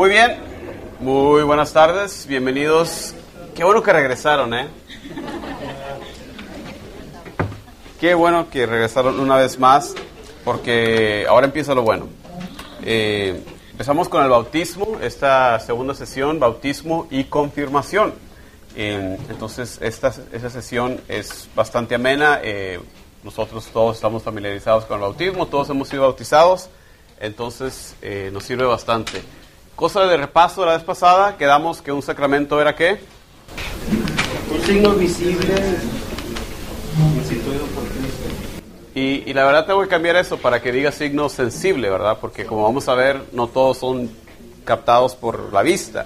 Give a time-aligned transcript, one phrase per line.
[0.00, 0.38] Muy bien,
[1.00, 3.14] muy buenas tardes, bienvenidos.
[3.54, 4.66] Qué bueno que regresaron, ¿eh?
[8.00, 9.94] Qué bueno que regresaron una vez más,
[10.42, 12.08] porque ahora empieza lo bueno.
[12.82, 18.14] Eh, empezamos con el bautismo, esta segunda sesión, bautismo y confirmación.
[18.76, 22.40] Eh, entonces, esta, esa sesión es bastante amena.
[22.42, 22.80] Eh,
[23.22, 26.70] nosotros todos estamos familiarizados con el bautismo, todos hemos sido bautizados,
[27.20, 27.96] entonces
[28.32, 29.20] nos sirve bastante.
[29.80, 33.00] Cosa de repaso la vez pasada, quedamos que un sacramento era qué?
[34.52, 35.54] Un signo visible
[38.94, 42.18] Y, y la verdad tengo que cambiar eso para que diga signo sensible, ¿verdad?
[42.20, 44.10] Porque como vamos a ver, no todos son
[44.66, 46.04] captados por la vista,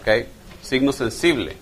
[0.00, 0.26] ¿ok?
[0.62, 1.58] Signo sensible.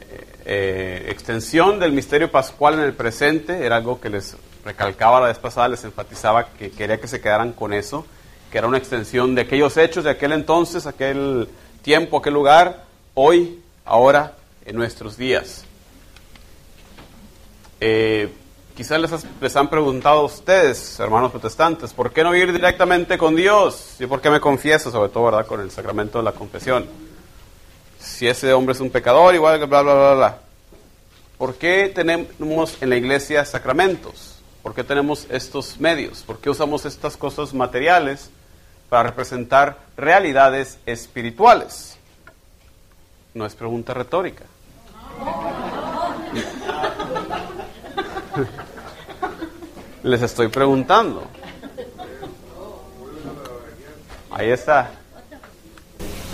[0.00, 5.28] Eh, eh, extensión del misterio pascual en el presente era algo que les recalcaba la
[5.28, 8.04] vez pasada, les enfatizaba que quería que se quedaran con eso,
[8.50, 11.48] que era una extensión de aquellos hechos de aquel entonces, aquel
[11.82, 12.84] tiempo, aquel lugar,
[13.14, 14.34] hoy, ahora,
[14.64, 15.64] en nuestros días.
[17.80, 18.32] Eh,
[18.76, 23.36] quizás les, les han preguntado a ustedes, hermanos protestantes, ¿por qué no ir directamente con
[23.36, 23.96] Dios?
[23.98, 24.90] ¿Y por qué me confieso?
[24.90, 25.46] Sobre todo, ¿verdad?
[25.46, 26.86] Con el sacramento de la confesión.
[27.98, 30.38] Si ese hombre es un pecador, igual bla, bla, bla, bla.
[31.36, 34.36] ¿Por qué tenemos en la iglesia sacramentos?
[34.62, 36.22] ¿Por qué tenemos estos medios?
[36.22, 38.30] ¿Por qué usamos estas cosas materiales
[38.88, 41.96] para representar realidades espirituales?
[43.34, 44.44] No es pregunta retórica.
[50.02, 51.24] Les estoy preguntando.
[54.30, 54.90] Ahí está.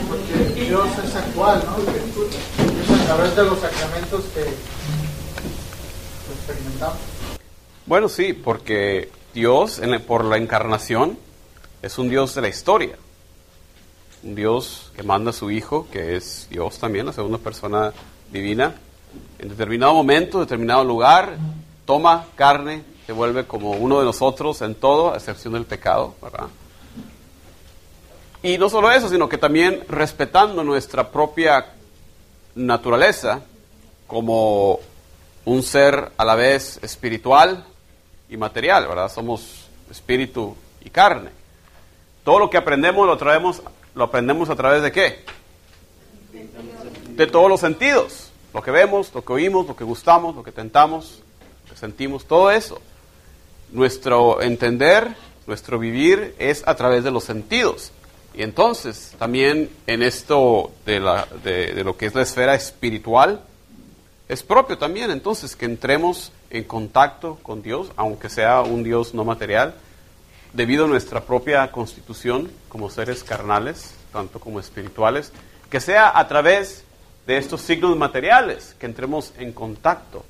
[0.08, 1.76] porque Dios es actual, ¿no?
[1.82, 4.42] Es a través de los sacramentos que
[6.34, 6.98] experimentamos.
[7.86, 11.18] Bueno, sí, porque Dios, en la- por la encarnación,
[11.84, 12.96] es un Dios de la historia.
[14.22, 17.92] Un Dios que manda a su Hijo, que es Dios también, la segunda persona
[18.32, 18.74] divina,
[19.38, 21.36] en determinado momento, determinado lugar,
[21.84, 26.46] toma carne, se vuelve como uno de nosotros en todo, a excepción del pecado, ¿verdad?
[28.42, 31.66] Y no solo eso, sino que también respetando nuestra propia
[32.54, 33.42] naturaleza
[34.06, 34.80] como
[35.44, 37.62] un ser a la vez espiritual
[38.30, 39.12] y material, ¿verdad?
[39.12, 41.43] Somos espíritu y carne.
[42.24, 43.62] Todo lo que aprendemos lo traemos,
[43.94, 45.24] lo aprendemos a través de qué?
[47.10, 48.30] De todos los sentidos.
[48.54, 51.20] Lo que vemos, lo que oímos, lo que gustamos, lo que tentamos,
[51.66, 52.80] lo que sentimos, todo eso.
[53.72, 55.14] Nuestro entender,
[55.46, 57.92] nuestro vivir es a través de los sentidos.
[58.32, 63.42] Y entonces, también en esto de, la, de, de lo que es la esfera espiritual,
[64.28, 69.24] es propio también entonces que entremos en contacto con Dios, aunque sea un Dios no
[69.24, 69.74] material,
[70.54, 75.32] debido a nuestra propia constitución como seres carnales, tanto como espirituales,
[75.68, 76.84] que sea a través
[77.26, 80.24] de estos signos materiales que entremos en contacto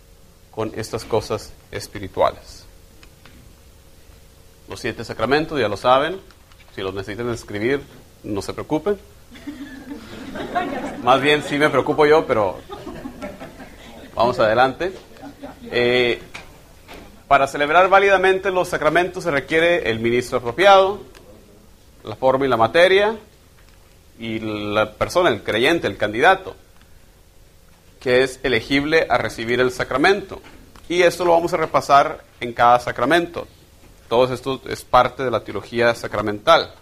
[0.50, 2.64] con estas cosas espirituales.
[4.68, 6.18] Los siete sacramentos, ya lo saben,
[6.74, 7.82] si los necesitan escribir,
[8.22, 8.98] no se preocupen.
[11.04, 12.58] Más bien sí me preocupo yo, pero
[14.14, 14.92] Vamos adelante.
[15.72, 16.22] Eh,
[17.28, 21.00] para celebrar válidamente los sacramentos se requiere el ministro apropiado,
[22.02, 23.16] la forma y la materia,
[24.18, 26.54] y la persona, el creyente, el candidato,
[28.00, 30.40] que es elegible a recibir el sacramento.
[30.88, 33.48] Y esto lo vamos a repasar en cada sacramento.
[34.08, 36.74] Todo esto es parte de la teología sacramental.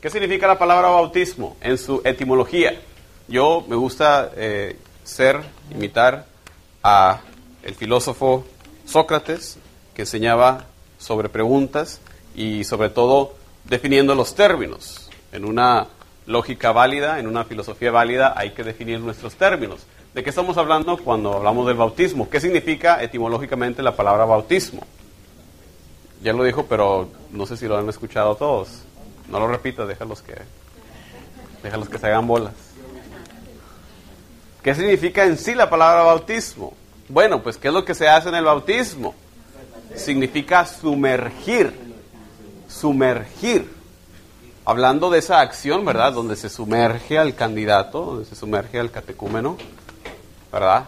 [0.00, 2.78] ¿Qué significa la palabra bautismo en su etimología?
[3.26, 6.26] Yo me gusta eh, ser, imitar
[6.82, 7.20] a
[7.62, 8.44] el filósofo
[8.86, 9.58] Sócrates,
[9.94, 10.66] que enseñaba
[10.98, 12.00] sobre preguntas
[12.34, 13.34] y sobre todo
[13.64, 15.10] definiendo los términos.
[15.32, 15.88] En una
[16.26, 19.80] lógica válida, en una filosofía válida, hay que definir nuestros términos.
[20.14, 22.30] ¿De qué estamos hablando cuando hablamos del bautismo?
[22.30, 24.82] ¿Qué significa etimológicamente la palabra bautismo?
[26.22, 28.68] Ya lo dijo, pero no sé si lo han escuchado todos.
[29.28, 30.36] No lo repita, déjalos que,
[31.62, 32.54] déjalos que se hagan bolas.
[34.62, 36.74] ¿Qué significa en sí la palabra bautismo?
[37.08, 39.14] Bueno, pues ¿qué es lo que se hace en el bautismo?
[39.94, 41.72] Significa sumergir,
[42.68, 43.70] sumergir.
[44.64, 46.14] Hablando de esa acción, ¿verdad?
[46.14, 49.58] Donde se sumerge al candidato, donde se sumerge al catecúmeno,
[50.50, 50.86] ¿verdad?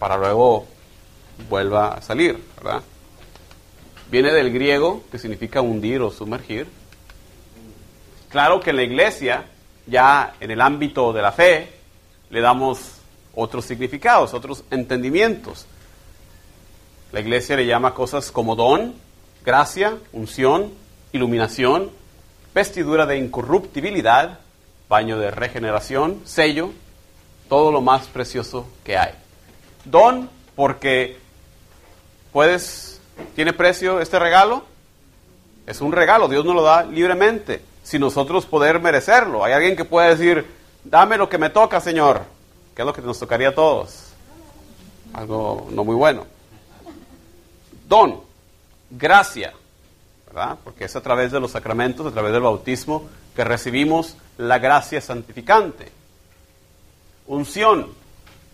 [0.00, 0.66] Para luego
[1.48, 2.82] vuelva a salir, ¿verdad?
[4.10, 6.66] Viene del griego, que significa hundir o sumergir.
[8.28, 9.44] Claro que en la iglesia,
[9.86, 11.72] ya en el ámbito de la fe,
[12.30, 12.95] le damos
[13.36, 15.66] otros significados, otros entendimientos.
[17.12, 18.94] La iglesia le llama cosas como don,
[19.44, 20.72] gracia, unción,
[21.12, 21.90] iluminación,
[22.52, 24.40] vestidura de incorruptibilidad,
[24.88, 26.70] baño de regeneración, sello,
[27.48, 29.12] todo lo más precioso que hay.
[29.84, 31.18] Don, porque
[32.32, 33.00] puedes,
[33.34, 34.64] tiene precio este regalo,
[35.66, 39.44] es un regalo, Dios nos lo da libremente, sin nosotros poder merecerlo.
[39.44, 40.46] Hay alguien que puede decir,
[40.84, 42.22] dame lo que me toca, Señor,
[42.76, 44.08] que es lo que nos tocaría a todos.
[45.14, 46.26] Algo no muy bueno.
[47.88, 48.20] Don,
[48.90, 49.54] gracia,
[50.26, 50.58] ¿verdad?
[50.62, 55.00] Porque es a través de los sacramentos, a través del bautismo, que recibimos la gracia
[55.00, 55.90] santificante.
[57.26, 57.88] Unción.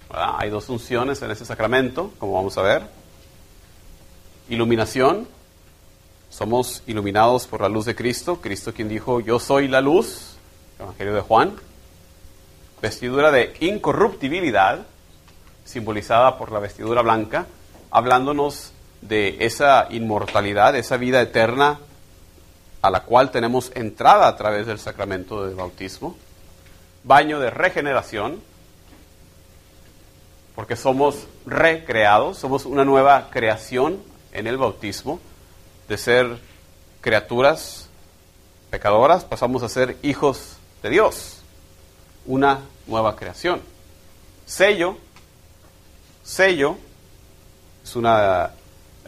[0.09, 2.83] Hay dos unciones en ese sacramento, como vamos a ver.
[4.49, 5.27] Iluminación,
[6.31, 10.37] somos iluminados por la luz de Cristo, Cristo quien dijo, yo soy la luz,
[10.79, 11.57] Evangelio de Juan.
[12.82, 14.81] Vestidura de incorruptibilidad,
[15.64, 17.46] simbolizada por la vestidura blanca,
[17.93, 21.79] hablándonos de esa inmortalidad, esa vida eterna
[22.82, 26.17] a la cual tenemos entrada a través del sacramento del bautismo.
[27.05, 28.43] Baño de regeneración,
[30.56, 34.02] porque somos recreados, somos una nueva creación
[34.32, 35.20] en el bautismo
[35.88, 36.38] de ser
[37.00, 37.88] criaturas
[38.70, 41.43] pecadoras, pasamos a ser hijos de Dios,
[42.26, 43.61] una nueva creación.
[44.46, 44.96] Sello,
[46.23, 46.76] sello
[47.84, 48.50] es una,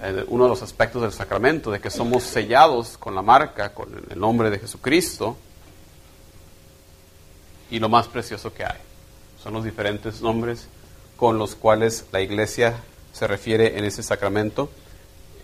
[0.01, 3.89] eh, uno de los aspectos del sacramento, de que somos sellados con la marca, con
[4.11, 5.37] el nombre de Jesucristo,
[7.71, 8.79] y lo más precioso que hay.
[9.43, 10.69] Son los diferentes nombres
[11.17, 12.75] con los cuales la iglesia
[13.13, 14.71] se refiere en ese sacramento.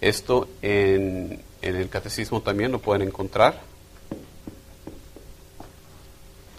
[0.01, 3.70] Esto en, en el catecismo también lo pueden encontrar.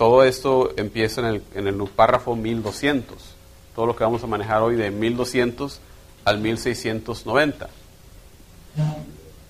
[0.01, 3.15] Todo esto empieza en el, en el párrafo 1200.
[3.75, 5.79] Todo lo que vamos a manejar hoy de 1200
[6.25, 7.69] al 1690.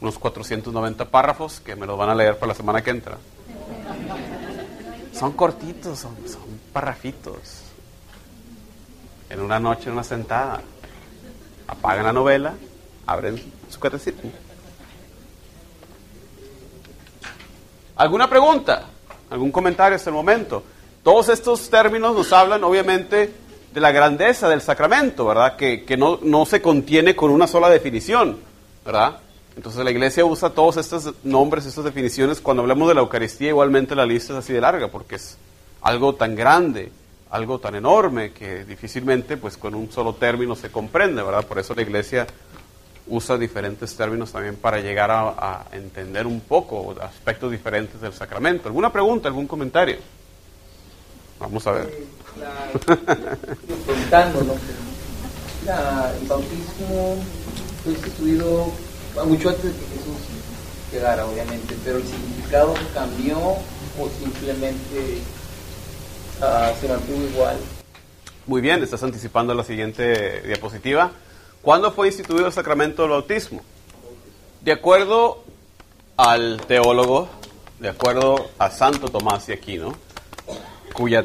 [0.01, 3.17] Unos 490 párrafos que me los van a leer para la semana que entra.
[5.17, 6.41] Son cortitos, son, son
[6.73, 7.61] parrafitos.
[9.29, 10.61] En una noche, en una sentada.
[11.65, 12.55] Apagan la novela,
[13.07, 14.29] abren su catecismo.
[17.95, 18.89] ¿Alguna pregunta?
[19.31, 20.61] ¿Algún comentario hasta el momento?
[21.03, 23.31] Todos estos términos nos hablan, obviamente,
[23.73, 25.55] de la grandeza del sacramento, ¿verdad?
[25.55, 28.37] Que, no, no, se contiene con una sola definición,
[28.83, 29.19] ¿verdad?
[29.55, 32.41] Entonces la iglesia usa todos estos nombres, estas definiciones.
[32.41, 35.37] Cuando hablamos de la Eucaristía, igualmente la lista es así de larga, porque es
[35.81, 36.91] algo tan grande,
[37.29, 41.45] algo tan enorme, que difícilmente, pues con un solo término se comprende, ¿verdad?
[41.45, 42.27] Por eso la iglesia
[43.07, 48.67] usa diferentes términos también para llegar a, a, entender un poco aspectos diferentes del sacramento.
[48.67, 49.97] ¿Alguna pregunta, algún comentario?
[51.39, 51.85] Vamos a ver.
[51.85, 52.05] Eh,
[52.39, 53.35] la,
[53.85, 54.53] preguntando, ¿no?
[55.65, 57.17] La, el bautismo
[57.83, 58.71] fue instituido
[59.25, 60.17] mucho antes de que Jesús
[60.91, 65.21] llegara, obviamente, pero el significado cambió o simplemente
[66.39, 67.57] uh, se mantuvo igual.
[68.47, 71.11] Muy bien, estás anticipando la siguiente diapositiva.
[71.61, 73.61] ¿Cuándo fue instituido el sacramento del bautismo?
[74.61, 75.43] De acuerdo
[76.17, 77.29] al teólogo,
[77.79, 79.93] de acuerdo a Santo Tomás de Aquino,
[80.93, 81.23] cuya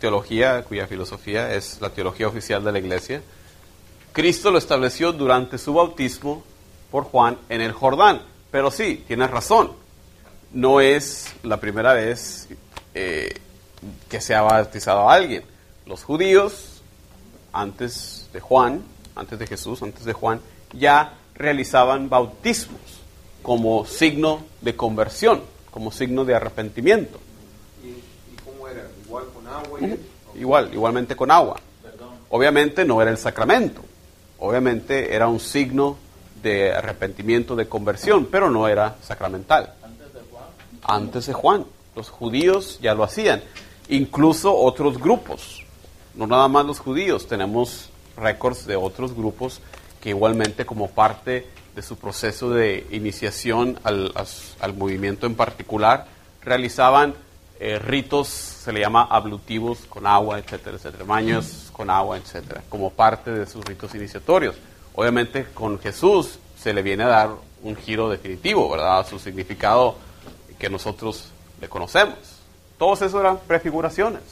[0.00, 3.22] teología, cuya filosofía es la teología oficial de la iglesia,
[4.12, 6.44] Cristo lo estableció durante su bautismo
[6.90, 8.20] por Juan en el Jordán.
[8.50, 9.72] Pero sí, tienes razón,
[10.52, 12.48] no es la primera vez
[12.92, 13.34] eh,
[14.10, 15.42] que se ha bautizado a alguien.
[15.86, 16.82] Los judíos,
[17.50, 18.82] antes de Juan,
[19.14, 20.40] antes de Jesús, antes de Juan,
[20.72, 22.80] ya realizaban bautismos
[23.42, 27.18] como signo de conversión, como signo de arrepentimiento.
[27.82, 28.88] ¿Y, y cómo era?
[29.04, 29.80] ¿Igual con agua?
[29.80, 29.84] Y...
[29.84, 29.98] Uh -huh.
[30.36, 31.60] Igual, igualmente con agua.
[31.82, 32.10] Perdón.
[32.30, 33.82] Obviamente no era el sacramento,
[34.40, 35.96] obviamente era un signo
[36.42, 39.74] de arrepentimiento, de conversión, pero no era sacramental.
[39.82, 40.44] Antes de Juan.
[40.82, 41.64] Antes de Juan.
[41.94, 43.40] Los judíos ya lo hacían,
[43.88, 45.64] incluso otros grupos,
[46.16, 49.60] no nada más los judíos, tenemos récords de otros grupos
[50.00, 54.12] que igualmente como parte de su proceso de iniciación al,
[54.60, 56.06] al movimiento en particular,
[56.42, 57.14] realizaban
[57.60, 62.90] eh, ritos, se le llama ablutivos con agua, etcétera, etcétera, baños con agua, etcétera, como
[62.90, 64.56] parte de sus ritos iniciatorios.
[64.94, 67.30] Obviamente con Jesús se le viene a dar
[67.62, 69.00] un giro definitivo, ¿verdad?
[69.00, 69.96] A su significado
[70.58, 71.30] que nosotros
[71.60, 72.16] le conocemos.
[72.78, 74.22] Todos esos eran prefiguraciones.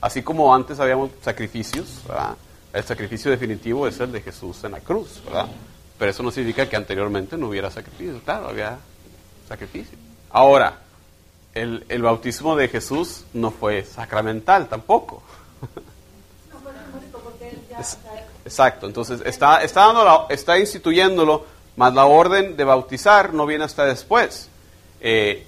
[0.00, 2.36] Así como antes habíamos sacrificios, ¿verdad?
[2.72, 5.46] El sacrificio definitivo es el de Jesús en la cruz, ¿verdad?
[5.98, 8.20] Pero eso no significa que anteriormente no hubiera sacrificio.
[8.24, 8.78] Claro, había
[9.48, 9.98] sacrificio.
[10.30, 10.78] Ahora,
[11.54, 15.22] el, el bautismo de Jesús no fue sacramental tampoco.
[18.44, 21.44] Exacto, entonces está, está, dando la, está instituyéndolo,
[21.76, 24.48] más la orden de bautizar no viene hasta después.
[25.00, 25.46] Eh,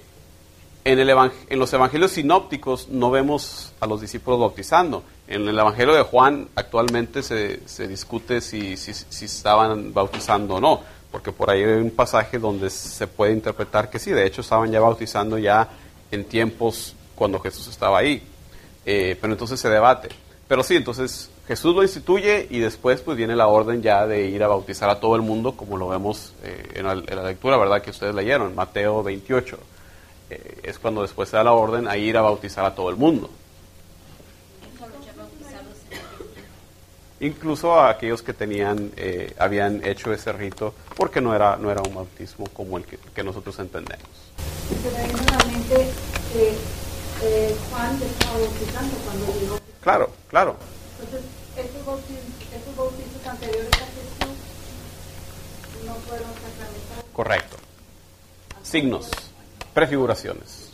[0.85, 5.01] En, el en los evangelios sinópticos no vemos a los discípulos bautizando.
[5.27, 10.81] En el evangelio de Juan actualmente se, se discute si, si, estaban bautizando o no,
[11.11, 14.71] porque por ahí hay un pasaje donde se puede interpretar que sí, de hecho estaban
[14.71, 15.67] ya bautizando ya
[16.11, 18.21] en tiempos cuando Jesús estaba ahí.
[18.85, 20.09] Eh, pero entonces se debate.
[20.47, 24.43] Pero sí, entonces Jesús lo instituye y después pues viene la orden ya de ir
[24.43, 27.57] a bautizar a todo el mundo, como lo vemos eh, en, la, en la lectura,
[27.57, 27.81] ¿verdad?
[27.81, 29.57] Que ustedes leyeron, Mateo 28.
[30.29, 32.95] Eh, es cuando después se da la orden a ir a bautizar a todo el
[32.95, 33.29] mundo.
[37.19, 41.81] Incluso a aquellos que tenían, eh, habían hecho ese rito, porque no era, no era
[41.81, 44.05] un bautismo como el que, que nosotros entendemos.
[47.21, 49.59] Eh, Juan estaba bautizando cuando llegó.
[49.81, 50.57] Claro, claro.
[50.99, 51.21] Entonces,
[51.55, 54.37] estos bautizos, estos bautizos anteriores a Jesús
[55.85, 57.05] no fueron sacramentados.
[57.13, 57.57] Correcto.
[58.63, 59.09] Signos,
[59.73, 60.64] prefiguraciones.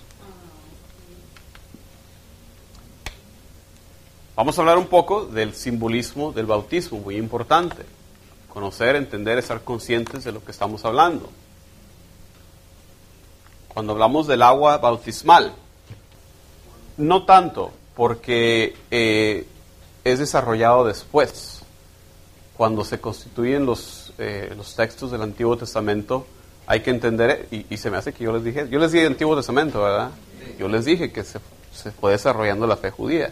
[4.41, 7.83] Vamos a hablar un poco del simbolismo del bautismo, muy importante.
[8.49, 11.29] Conocer, entender, estar conscientes de lo que estamos hablando.
[13.67, 15.53] Cuando hablamos del agua bautismal,
[16.97, 19.45] no tanto porque eh,
[20.03, 21.61] es desarrollado después.
[22.57, 26.25] Cuando se constituyen los, eh, los textos del Antiguo Testamento,
[26.65, 29.35] hay que entender, y, se me hace que yo les dije, yo les dije Antiguo
[29.35, 30.09] Testamento, ¿verdad?
[30.57, 31.39] Yo les dije que se,
[31.71, 33.31] se fue desarrollando la fe judía.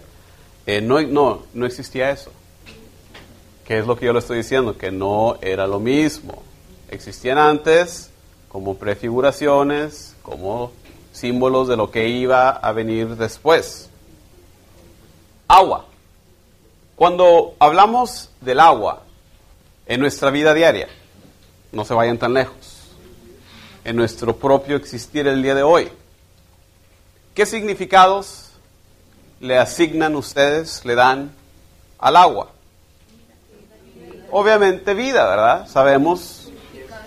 [0.71, 2.31] Eh, no, no, no existía eso.
[3.65, 4.77] ¿Qué es lo que yo le estoy diciendo?
[4.77, 6.43] Que no era lo mismo.
[6.91, 8.11] Existían antes
[8.49, 10.71] como prefiguraciones, como
[11.11, 13.89] símbolos de lo que iba a venir después.
[15.47, 15.85] Agua.
[16.95, 19.01] Cuando hablamos del agua
[19.87, 20.87] en nuestra vida diaria,
[21.71, 22.91] no se vayan tan lejos,
[23.83, 25.89] en nuestro propio existir el día de hoy,
[27.33, 28.48] ¿qué significados
[29.39, 31.31] le asignan ustedes, le dan
[31.97, 32.51] al agua?
[34.31, 35.67] Obviamente vida, ¿verdad?
[35.67, 36.49] Sabemos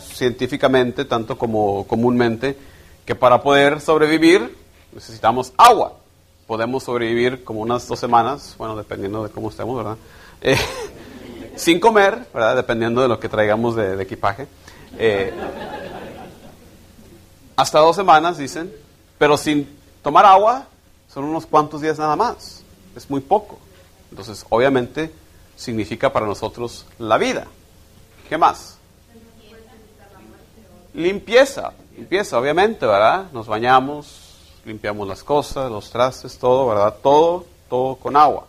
[0.01, 2.57] científicamente, tanto como comúnmente,
[3.05, 4.57] que para poder sobrevivir
[4.93, 5.95] necesitamos agua.
[6.47, 9.97] Podemos sobrevivir como unas dos semanas, bueno, dependiendo de cómo estemos, ¿verdad?
[10.41, 10.57] Eh,
[11.57, 12.57] sin comer, ¿verdad?
[12.57, 14.47] Dependiendo de lo que traigamos de, equipaje.
[14.99, 15.33] Eh,
[17.57, 18.73] hasta dos semanas, dicen,
[19.19, 19.69] pero sin
[20.03, 20.67] tomar agua
[21.13, 22.63] son unos cuantos días nada más.
[22.97, 23.59] Es muy poco.
[24.11, 25.13] Entonces, obviamente,
[25.57, 27.47] significa para nosotros la vida.
[28.29, 28.79] ¿Qué más?
[30.95, 33.27] Limpieza, limpieza, obviamente, ¿verdad?
[33.33, 36.97] Nos bañamos, limpiamos las cosas, los trastes, todo, ¿verdad?
[37.03, 38.47] Todo, todo con agua.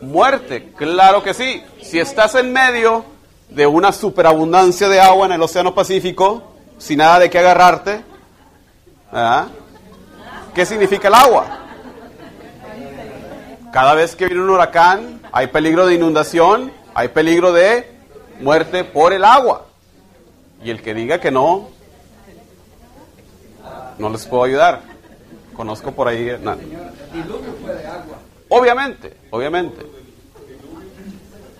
[0.00, 1.62] Muerte, claro que sí.
[1.82, 3.04] Si estás en medio
[3.48, 6.42] de una superabundancia de agua en el Océano Pacífico,
[6.78, 8.02] sin nada de qué agarrarte,
[9.12, 9.48] ¿verdad?
[10.54, 11.58] ¿Qué significa el agua?
[13.72, 17.92] Cada vez que viene un huracán, hay peligro de inundación, hay peligro de
[18.40, 19.66] muerte por el agua.
[20.62, 21.70] Y el que diga que no,
[23.98, 24.82] no les puedo ayudar.
[25.56, 26.38] Conozco por ahí.
[26.40, 26.56] No.
[28.48, 29.84] Obviamente, obviamente.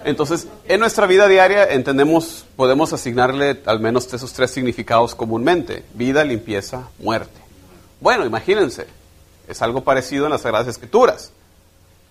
[0.05, 6.23] Entonces, en nuestra vida diaria entendemos, podemos asignarle al menos esos tres significados comúnmente: vida,
[6.25, 7.44] limpieza, muerte.
[8.01, 8.87] Bueno, imagínense,
[9.49, 11.33] es algo parecido en las Sagradas Escrituras.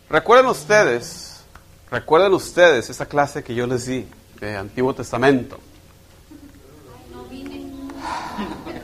[0.09, 1.43] Recuerden ustedes,
[1.89, 4.05] recuerden ustedes esa clase que yo les di
[4.39, 5.59] de Antiguo Testamento.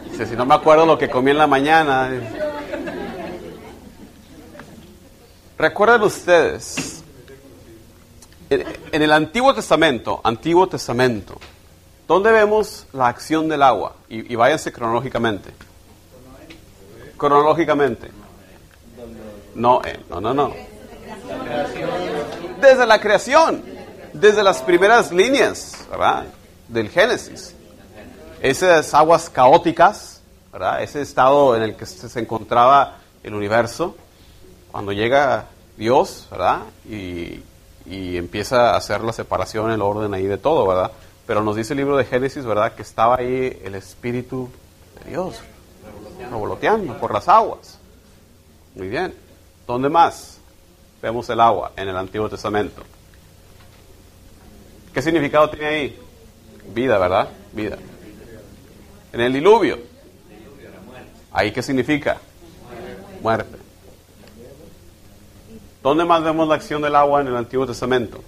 [0.10, 2.12] Dice, si no me acuerdo lo que comí en la mañana.
[5.58, 7.04] Recuerden ustedes,
[8.50, 11.38] en, el Antiguo Testamento, Antiguo Testamento,
[12.08, 13.96] ¿dónde vemos la acción del agua?
[14.08, 15.52] Y, y váyanse cronológicamente.
[17.20, 18.10] Cronológicamente.
[19.54, 20.54] No, eh, no, no, no.
[22.62, 23.62] Desde la creación,
[24.14, 26.26] desde las primeras líneas, ¿verdad?
[26.70, 27.54] Del Génesis.
[28.42, 30.22] Esas aguas caóticas,
[30.52, 30.82] ¿verdad?
[30.82, 33.96] Ese estado en el que se encontraba el universo,
[34.72, 36.60] cuando llega Dios, ¿verdad?
[36.90, 37.44] Y,
[37.86, 40.92] y empieza a hacer la separación, el orden ahí de todo, ¿verdad?
[41.28, 42.74] Pero nos dice el libro de Génesis, ¿verdad?
[42.76, 44.50] Que estaba ahí el Espíritu
[45.04, 45.42] de Dios,
[46.20, 47.80] revoloteando por las aguas.
[48.76, 49.14] Muy bien.
[49.66, 50.40] ¿Dónde más
[51.02, 52.84] vemos el agua en el Antiguo Testamento?
[54.94, 56.00] ¿Qué significado tiene ahí?
[56.74, 57.30] Vida, ¿verdad?
[57.54, 57.78] Vida.
[59.14, 59.80] En el diluvio.
[61.32, 62.18] ¿Ahí qué significa?
[63.22, 63.58] Muerte.
[65.82, 68.22] ¿Dónde más vemos la acción del agua en el Antiguo Testamento?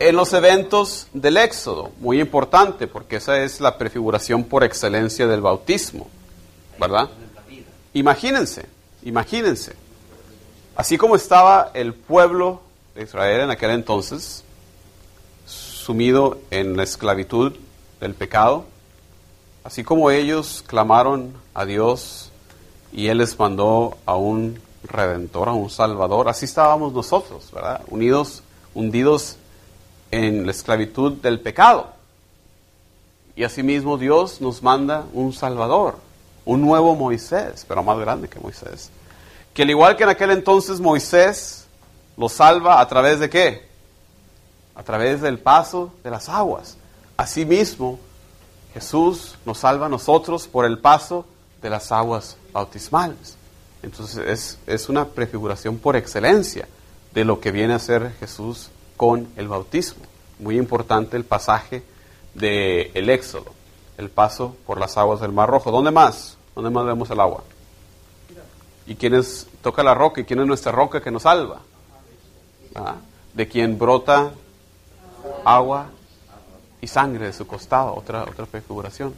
[0.00, 5.42] En los eventos del Éxodo, muy importante, porque esa es la prefiguración por excelencia del
[5.42, 6.08] bautismo,
[6.78, 7.10] ¿verdad?
[7.92, 8.64] Imagínense,
[9.02, 9.74] imagínense,
[10.74, 12.62] así como estaba el pueblo
[12.94, 14.42] de Israel en aquel entonces,
[15.44, 17.52] sumido en la esclavitud
[18.00, 18.64] del pecado,
[19.64, 22.30] así como ellos clamaron a Dios
[22.90, 27.82] y Él les mandó a un redentor, a un salvador, así estábamos nosotros, ¿verdad?
[27.90, 28.42] Unidos,
[28.74, 29.36] hundidos
[30.10, 31.88] en la esclavitud del pecado.
[33.36, 35.98] Y asimismo Dios nos manda un salvador,
[36.44, 38.90] un nuevo Moisés, pero más grande que Moisés.
[39.54, 41.66] Que al igual que en aquel entonces Moisés
[42.16, 43.68] lo salva a través de qué?
[44.74, 46.76] A través del paso de las aguas.
[47.16, 47.98] Asimismo,
[48.74, 51.24] Jesús nos salva a nosotros por el paso
[51.62, 53.36] de las aguas bautismales.
[53.82, 56.68] Entonces es, es una prefiguración por excelencia
[57.12, 60.04] de lo que viene a ser Jesús con el bautismo.
[60.40, 61.82] Muy importante el pasaje
[62.34, 63.50] del el Éxodo,
[63.96, 65.70] el paso por las aguas del Mar Rojo.
[65.70, 66.36] ¿Dónde más?
[66.54, 67.42] ¿Dónde más vemos el agua?
[68.86, 70.20] ¿Y quién es, toca la roca?
[70.20, 71.62] ¿Y quién es nuestra roca que nos salva?
[72.74, 72.96] ¿Ah?
[73.32, 74.32] De quien brota
[75.46, 75.86] agua
[76.82, 79.14] y sangre de su costado, otra, otra prefiguración.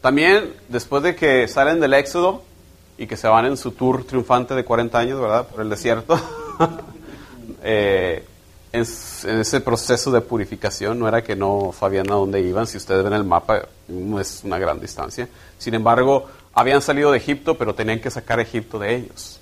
[0.00, 2.44] También, después de que salen del Éxodo
[2.96, 5.48] y que se van en su tour triunfante de 40 años, ¿verdad?
[5.48, 6.16] Por el desierto,
[7.64, 8.24] eh,
[8.72, 13.02] en, ese proceso de purificación, no era que no sabían a dónde iban, si ustedes
[13.02, 15.28] ven el mapa, no es una gran distancia.
[15.58, 19.40] Sin embargo, habían salido de Egipto, pero tenían que sacar Egipto de ellos,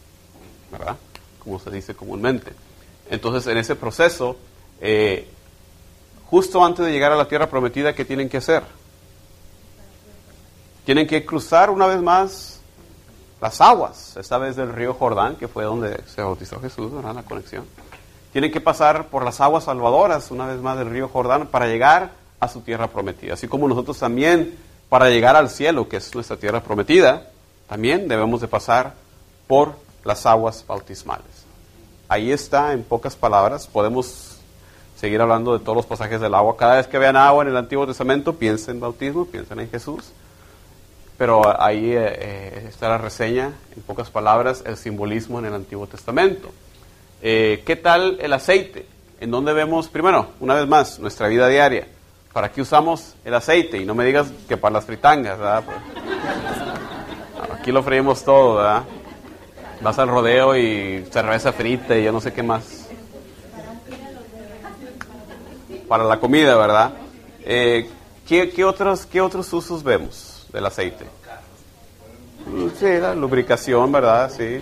[0.70, 0.96] ¿verdad?
[1.42, 2.52] Como se dice comúnmente.
[3.10, 4.36] Entonces, en ese proceso,
[4.80, 5.28] eh,
[6.26, 8.62] justo antes de llegar a la tierra prometida, ¿qué tienen que hacer?
[10.84, 12.60] Tienen que cruzar una vez más
[13.40, 17.14] las aguas, esta vez del río Jordán, que fue donde se bautizó Jesús, ¿verdad?
[17.14, 17.66] La conexión.
[18.38, 22.12] Tienen que pasar por las aguas salvadoras, una vez más del río Jordán, para llegar
[22.38, 23.34] a su tierra prometida.
[23.34, 24.56] Así como nosotros también,
[24.88, 27.30] para llegar al cielo, que es nuestra tierra prometida,
[27.68, 28.94] también debemos de pasar
[29.48, 31.26] por las aguas bautismales.
[32.06, 34.36] Ahí está, en pocas palabras, podemos
[34.96, 36.56] seguir hablando de todos los pasajes del agua.
[36.56, 40.12] Cada vez que vean agua en el Antiguo Testamento, piensen en bautismo, piensen en Jesús.
[41.16, 45.88] Pero ahí eh, eh, está la reseña, en pocas palabras, el simbolismo en el Antiguo
[45.88, 46.52] Testamento.
[47.20, 48.86] Eh, ¿Qué tal el aceite?
[49.20, 51.88] ¿En dónde vemos, primero, una vez más, nuestra vida diaria?
[52.32, 53.78] ¿Para qué usamos el aceite?
[53.78, 55.64] Y no me digas que para las fritangas, ¿verdad?
[55.64, 55.78] Pues,
[57.58, 58.84] aquí lo freímos todo, ¿verdad?
[59.80, 62.86] Vas al rodeo y cerveza frita y yo no sé qué más.
[65.88, 66.92] Para la comida, ¿verdad?
[67.42, 67.88] Eh,
[68.28, 71.04] ¿qué, qué, otros, ¿Qué otros usos vemos del aceite?
[72.78, 74.30] Sí, la lubricación, ¿verdad?
[74.30, 74.60] Sí.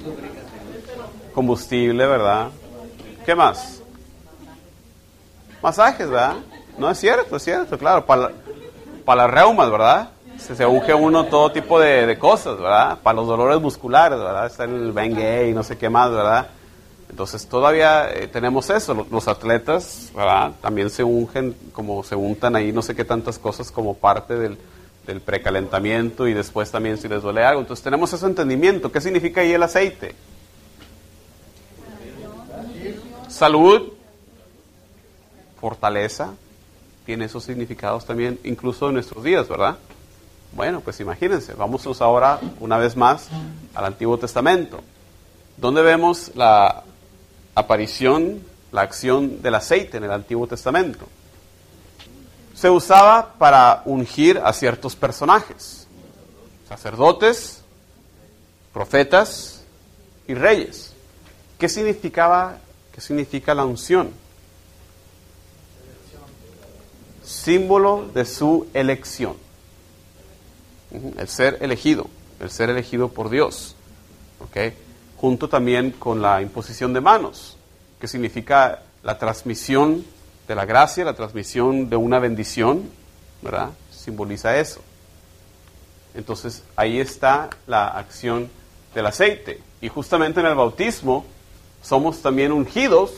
[1.36, 2.48] Combustible, ¿verdad?
[3.26, 3.82] ¿Qué más?
[5.62, 6.36] Masajes, ¿verdad?
[6.78, 8.06] No es cierto, es cierto, claro.
[8.06, 8.30] Para,
[9.04, 10.08] para las reumas, ¿verdad?
[10.38, 13.00] Se, se unge uno todo tipo de, de, cosas, ¿verdad?
[13.02, 14.46] Para los dolores musculares, ¿verdad?
[14.46, 16.46] Está el Bengay y no sé qué más, ¿verdad?
[17.10, 18.94] Entonces todavía eh, tenemos eso.
[18.94, 20.52] Los, los, atletas, ¿verdad?
[20.62, 24.56] También se ungen, como se untan ahí no sé qué tantas cosas como parte del,
[25.06, 27.60] del precalentamiento y después también si les duele algo.
[27.60, 28.90] Entonces tenemos ese entendimiento.
[28.90, 30.14] ¿Qué significa ahí el aceite?
[33.36, 33.92] Salud,
[35.60, 36.32] fortaleza,
[37.04, 39.76] tiene esos significados también incluso en nuestros días, ¿verdad?
[40.52, 43.28] Bueno, pues imagínense, vamos ahora una vez más
[43.74, 44.80] al Antiguo Testamento,
[45.58, 46.82] donde vemos la
[47.54, 48.40] aparición,
[48.72, 51.06] la acción del aceite en el Antiguo Testamento.
[52.54, 55.86] Se usaba para ungir a ciertos personajes,
[56.66, 57.62] sacerdotes,
[58.72, 59.62] profetas
[60.26, 60.94] y reyes.
[61.58, 62.60] ¿Qué significaba,
[62.96, 64.10] qué significa la unción?
[67.26, 69.34] símbolo de su elección.
[71.18, 72.06] El ser elegido,
[72.40, 73.74] el ser elegido por Dios.
[75.16, 77.56] Junto también con la imposición de manos,
[78.00, 80.04] que significa la transmisión
[80.46, 82.88] de la gracia, la transmisión de una bendición,
[83.42, 83.70] ¿verdad?
[83.90, 84.80] Simboliza eso.
[86.14, 88.48] Entonces ahí está la acción
[88.94, 89.60] del aceite.
[89.80, 91.26] Y justamente en el bautismo
[91.86, 93.12] somos también ungidos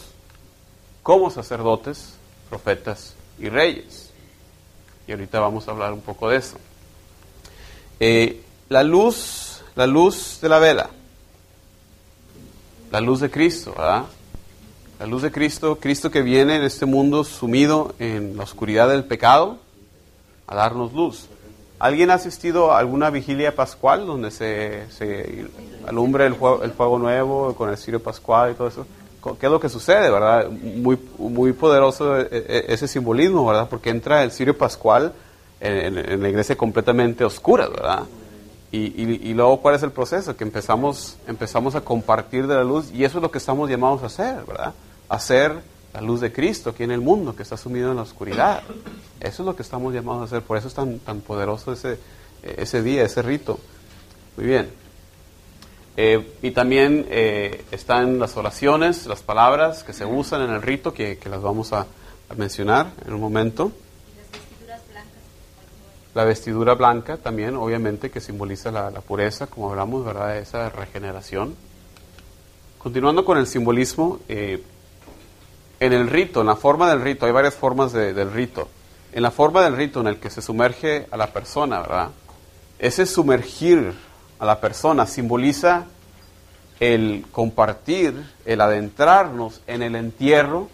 [1.03, 2.15] como sacerdotes,
[2.51, 4.11] profetas y reyes.
[5.07, 6.59] Y ahorita vamos a hablar un poco de eso.
[7.99, 10.91] Eh, la luz, la luz de la vela,
[12.91, 14.05] la luz de Cristo, ¿verdad?
[15.01, 19.05] La luz de Cristo, Cristo que viene en este mundo sumido en la oscuridad del
[19.05, 19.59] pecado
[20.47, 21.27] a darnos luz.
[21.79, 25.47] ¿Alguien ha asistido a alguna vigilia pascual donde se, se
[25.87, 28.87] alumbra el fuego, el fuego, nuevo con el cirio pascual y todo eso?
[29.39, 30.49] ¿qué es lo que sucede, verdad?
[30.49, 33.69] Muy, muy poderoso eh, eh, ese simbolismo, ¿verdad?
[33.69, 35.13] Porque entra el cirio pascual
[35.61, 38.05] en, en- en la iglesia completamente oscura, ¿verdad?
[38.73, 40.35] Y, y- y luego, ¿cuál es el proceso?
[40.37, 44.03] Que empezamos, empezamos a compartir de la luz y eso es lo que estamos llamados
[44.03, 44.73] a hacer, ¿verdad?
[45.11, 45.53] Hacer
[45.93, 48.63] la luz de Cristo aquí en el mundo que está sumido en la oscuridad.
[49.21, 51.99] Eso es lo que estamos llamados a hacer, por eso es tan, tan poderoso ese,
[52.43, 53.59] ese día, ese rito.
[54.37, 54.71] Muy bien.
[56.01, 60.95] Eh, y también eh, están las oraciones, las palabras que se usan en el rito,
[60.95, 61.87] que, que las vamos a,
[62.37, 63.73] mencionar en un momento.
[66.15, 70.37] La vestidura blanca también, obviamente, que simboliza la, la pureza, como hablamos, ¿verdad?
[70.37, 71.57] Esa regeneración.
[72.79, 74.63] Continuando con el simbolismo, eh,
[75.81, 78.69] en el rito, en la forma del rito, hay varias formas de- del rito.
[79.13, 82.11] En la forma del rito en el que se sumerge a la persona, ¿verdad?
[82.79, 83.95] Ese sumergir
[84.39, 85.87] a la persona simboliza
[86.81, 90.69] el compartir, el adentrarnos en el entierro,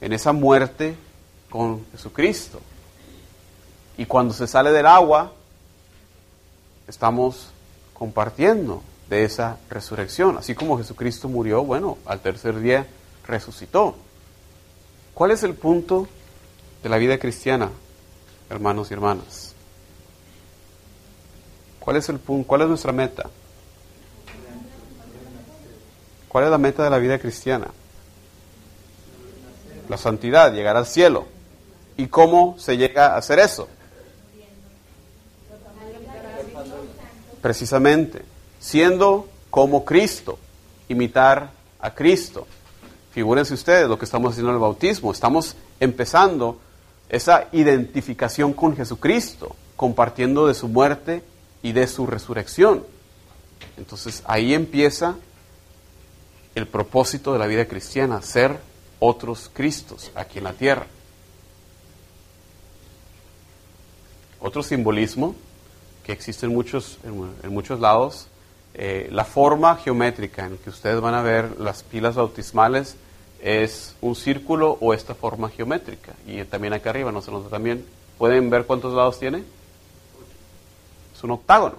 [0.00, 0.96] en esa muerte
[1.48, 2.60] con Jesucristo.
[3.98, 5.32] Y cuando se sale del agua,
[6.88, 7.50] estamos
[7.92, 10.38] compartiendo de esa resurrección.
[10.38, 12.86] Así como Jesucristo murió, bueno, al tercer día
[13.26, 13.96] resucitó.
[15.14, 16.08] ¿Cuál es el punto
[16.82, 17.70] de la vida cristiana,
[18.48, 19.54] hermanos y hermanas?
[21.78, 22.46] ¿Cuál es el punto?
[22.46, 23.28] ¿Cuál es nuestra meta?
[26.28, 27.68] ¿Cuál es la meta de la vida cristiana?
[29.88, 31.26] La santidad, llegar al cielo.
[31.96, 33.68] ¿Y cómo se llega a hacer eso?
[37.42, 38.22] Precisamente,
[38.60, 40.38] siendo como Cristo,
[40.88, 42.46] imitar a Cristo.
[43.12, 45.10] Figúrense ustedes lo que estamos haciendo en el bautismo.
[45.10, 46.60] Estamos empezando
[47.08, 51.24] esa identificación con Jesucristo, compartiendo de su muerte
[51.62, 52.84] y de su resurrección.
[53.76, 55.16] Entonces ahí empieza
[56.54, 58.60] el propósito de la vida cristiana, ser
[59.00, 60.86] otros Cristos aquí en la tierra.
[64.40, 65.34] Otro simbolismo
[66.04, 68.28] que existe en muchos, en, en muchos lados,
[68.74, 72.96] eh, la forma geométrica en que ustedes van a ver las pilas bautismales
[73.42, 76.14] es un círculo o esta forma geométrica.
[76.26, 77.84] Y también acá arriba, no se nota también.
[78.18, 79.42] ¿Pueden ver cuántos lados tiene?
[81.14, 81.76] Es un octágono.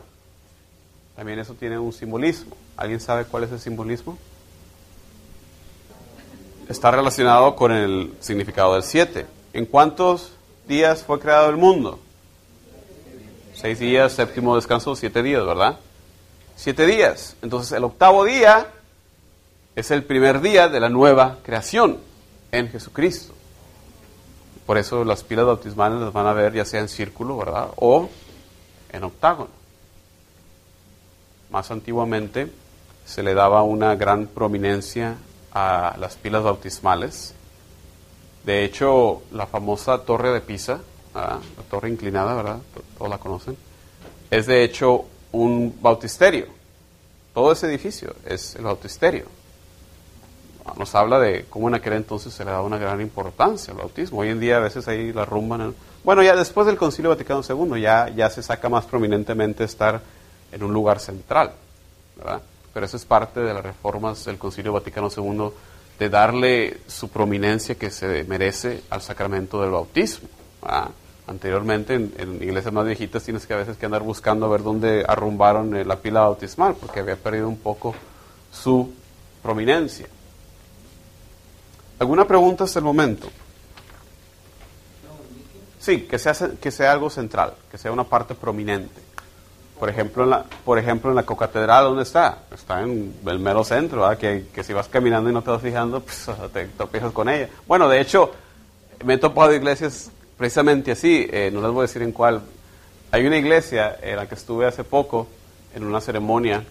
[1.15, 2.56] También eso tiene un simbolismo.
[2.77, 4.17] ¿Alguien sabe cuál es el simbolismo?
[6.67, 9.25] Está relacionado con el significado del 7.
[9.54, 10.32] ¿En cuántos
[10.67, 11.99] días fue creado el mundo?
[13.54, 15.77] Seis días, séptimo descanso, siete días, ¿verdad?
[16.63, 17.36] Siete días.
[17.41, 18.67] Entonces el octavo día
[19.76, 21.97] es el primer día de la nueva creación
[22.52, 23.34] en Jesucristo.
[24.67, 27.69] Por eso las pilas bautismales las van a ver ya sea en círculo, ¿verdad?
[27.78, 28.12] O
[28.91, 29.50] en octágono.
[31.50, 32.52] Más antiguamente
[33.06, 35.15] se le daba una gran prominencia
[35.52, 37.34] a las pilas bautismales.
[38.45, 40.80] De hecho, la famosa torre de Pisa,
[41.15, 41.39] ¿verdad?
[41.58, 42.60] la torre inclinada, ¿verdad?
[43.00, 43.58] Todos la conocen.
[44.30, 46.47] Es de hecho un bautisterio.
[47.33, 49.25] Todo ese edificio es el bautisterio.
[50.77, 54.19] Nos habla de cómo en aquel entonces se le daba una gran importancia al bautismo.
[54.19, 55.61] Hoy en día a veces ahí la rumban.
[55.61, 60.01] en- Bueno, ya después del Concilio Vaticano II ya, ya se saca más prominentemente estar
[60.51, 61.51] en un lugar central,
[62.17, 62.41] ¿verdad?
[62.73, 65.49] Pero eso es parte de las reformas del Concilio Vaticano II
[65.99, 70.27] de darle su prominencia que se merece al sacramento del bautismo.
[70.61, 70.89] ¿verdad?
[71.31, 74.63] Anteriormente en, en iglesias más viejitas tienes que a veces que andar buscando a ver
[74.63, 77.95] dónde arrumbaron eh, la pila bautismal porque había perdido un poco
[78.51, 78.93] su
[79.41, 80.07] prominencia.
[81.99, 83.29] ¿Alguna pregunta hasta el momento?
[85.79, 88.99] Sí, que sea, que sea algo central, que sea una parte prominente.
[89.79, 92.39] Por ejemplo, en la, por ejemplo, en la cocatedral, ¿dónde está?
[92.51, 94.05] Está en el mero centro.
[94.17, 97.47] Que, que si vas caminando y no te vas fijando, pues te tropiezas con ella.
[97.67, 98.31] Bueno, de hecho,
[99.05, 100.11] me he topado iglesias
[100.41, 102.41] precisamente así, eh, no les voy a decir en cuál.
[103.12, 105.27] Hay una iglesia en la que estuve hace poco,
[105.75, 106.63] en una ceremonia,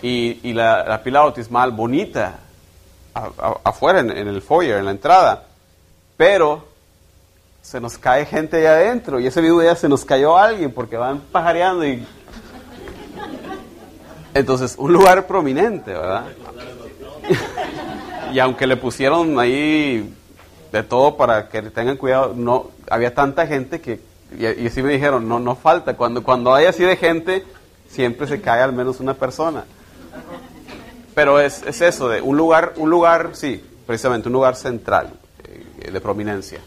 [0.00, 2.38] y, la, la pila bautismal bonita,
[3.62, 5.44] afuera, en, en el foyer, en la entrada,
[6.16, 6.66] pero
[7.60, 10.96] se nos cae gente allá adentro y ese mismo día se nos cayó alguien porque
[10.96, 12.06] van pajareando y
[14.32, 16.24] entonces un lugar prominente verdad
[18.32, 20.14] y aunque le pusieron ahí
[20.74, 22.34] de todo para que tengan cuidado.
[22.34, 24.00] No había tanta gente que
[24.36, 25.96] y, y así me dijeron no no falta.
[25.96, 27.44] Cuando cuando hay así de gente
[27.88, 29.64] siempre se cae al menos una persona.
[31.14, 35.12] Pero es, es eso de un lugar un lugar sí precisamente un lugar central
[35.44, 36.60] eh, de prominencia.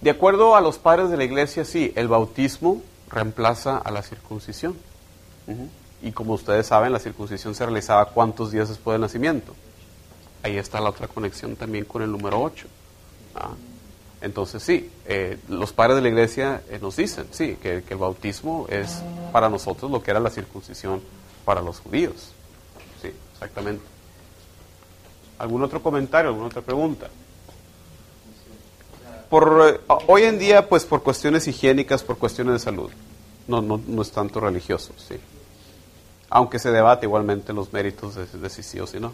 [0.00, 4.76] De acuerdo a los padres de la iglesia, sí, el bautismo reemplaza a la circuncisión.
[6.02, 9.54] Y como ustedes saben, la circuncisión se realizaba cuántos días después del nacimiento.
[10.42, 12.66] Ahí está la otra conexión también con el número 8.
[14.20, 17.98] Entonces sí, eh, los padres de la iglesia eh, nos dicen, sí, que, que, el
[17.98, 19.02] bautismo es
[19.32, 21.02] para nosotros lo que era la circuncisión
[21.44, 22.30] para los judíos.
[23.00, 23.84] Sí, exactamente.
[25.38, 27.08] ¿Algún otro comentario, alguna otra pregunta?
[29.28, 32.92] Por, eh, hoy en día, pues por cuestiones higiénicas, por cuestiones de salud.
[33.48, 35.16] No, no, no es tanto religioso, sí.
[36.30, 39.12] Aunque se debate igualmente los méritos de, de si sí o si no.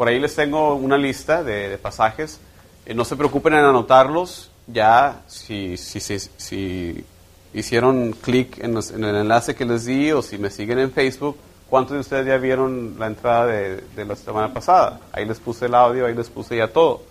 [0.00, 2.40] Por ahí les tengo una lista de, pasajes.
[2.86, 4.50] Eh, no se preocupen en anotarlos.
[4.66, 7.04] Ya, si, si, si, si
[7.52, 11.36] hicieron clic en, en, el enlace que les di o si me siguen en Facebook,
[11.68, 15.00] ¿cuántos de ustedes ya vieron la entrada de, de la semana pasada?
[15.12, 17.02] Ahí les puse el audio, ahí les puse ya todo.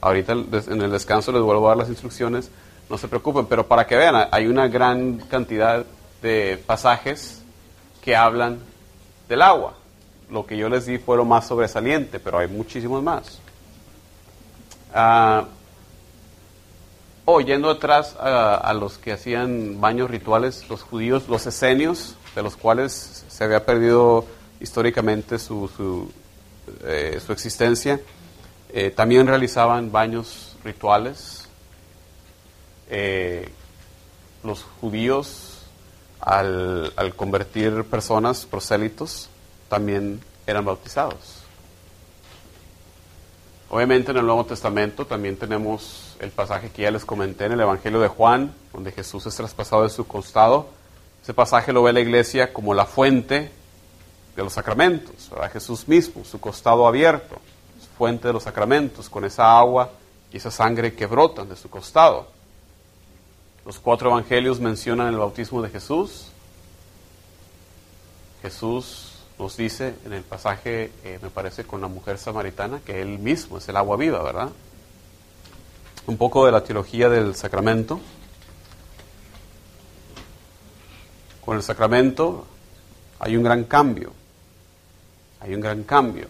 [0.00, 2.50] Ahorita en el descanso les vuelvo a dar las instrucciones.
[2.90, 5.86] No se preocupen, pero para que vean, hay una gran cantidad
[6.20, 7.40] de pasajes
[8.02, 8.58] que hablan
[9.28, 9.74] del agua.
[10.32, 13.38] Lo que yo les di fue lo más sobresaliente, pero hay muchísimos más.
[14.94, 15.44] Uh,
[17.26, 22.56] oh, yendo atrás a, los que hacían baños rituales, los judíos, los esenios, de los
[22.56, 24.24] cuales se había perdido
[24.58, 26.10] históricamente su, su,
[26.84, 28.00] eh, existencia,
[28.72, 31.46] eh, también realizaban baños rituales.
[32.88, 33.50] Eh,
[34.42, 35.66] los judíos,
[36.20, 39.28] al, al convertir personas prosélitos,
[39.72, 41.38] también eran bautizados.
[43.70, 47.60] Obviamente en el Nuevo Testamento también tenemos el pasaje que ya les comenté en el
[47.62, 50.66] Evangelio de Juan, donde Jesús es traspasado de su costado.
[51.22, 53.50] Ese pasaje lo ve la iglesia como la fuente
[54.36, 55.50] de los sacramentos, ¿verdad?
[55.50, 57.36] Jesús mismo, su costado abierto,
[57.96, 59.90] fuente de los sacramentos, con esa agua
[60.30, 62.26] y esa sangre que brotan de su costado.
[63.64, 66.26] Los cuatro evangelios mencionan el bautismo de Jesús.
[68.42, 69.11] Jesús
[69.42, 73.58] nos dice en el pasaje, eh, me parece, con la mujer samaritana, que Él mismo
[73.58, 74.50] es el agua viva, ¿verdad?
[76.06, 77.98] Un poco de la teología del sacramento.
[81.44, 82.46] Con el sacramento
[83.18, 84.12] hay un gran cambio,
[85.40, 86.28] hay un gran cambio.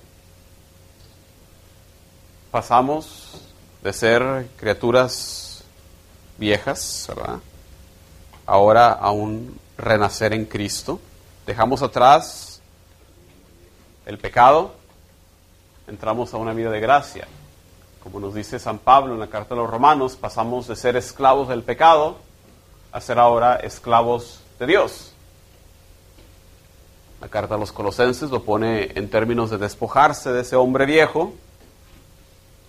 [2.50, 3.42] Pasamos
[3.82, 5.64] de ser criaturas
[6.38, 7.40] viejas, ¿verdad?
[8.46, 10.98] Ahora a un renacer en Cristo.
[11.44, 12.51] Dejamos atrás
[14.06, 14.74] el pecado,
[15.86, 17.26] entramos a una vida de gracia.
[18.02, 21.48] Como nos dice San Pablo en la carta de los romanos, pasamos de ser esclavos
[21.48, 22.16] del pecado
[22.90, 25.12] a ser ahora esclavos de Dios.
[27.20, 31.32] La carta a los colosenses lo pone en términos de despojarse de ese hombre viejo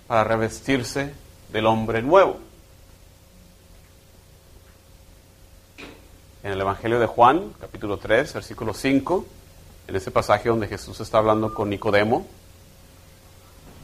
[0.07, 1.13] para revestirse
[1.51, 2.37] del hombre nuevo.
[6.43, 9.25] En el Evangelio de Juan, capítulo 3, versículo 5,
[9.87, 12.25] en ese pasaje donde Jesús está hablando con Nicodemo,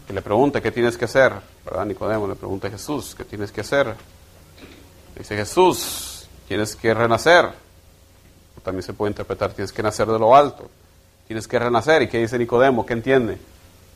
[0.08, 1.34] que le pregunta, ¿qué tienes que hacer?
[1.64, 1.86] ¿Verdad?
[1.86, 3.96] Nicodemo le pregunta a Jesús, ¿qué tienes que hacer?
[5.16, 7.50] Dice Jesús, tienes que renacer.
[8.64, 10.70] También se puede interpretar, tienes que nacer de lo alto.
[11.28, 12.02] Tienes que renacer.
[12.02, 12.86] ¿Y qué dice Nicodemo?
[12.86, 13.38] ¿Qué entiende?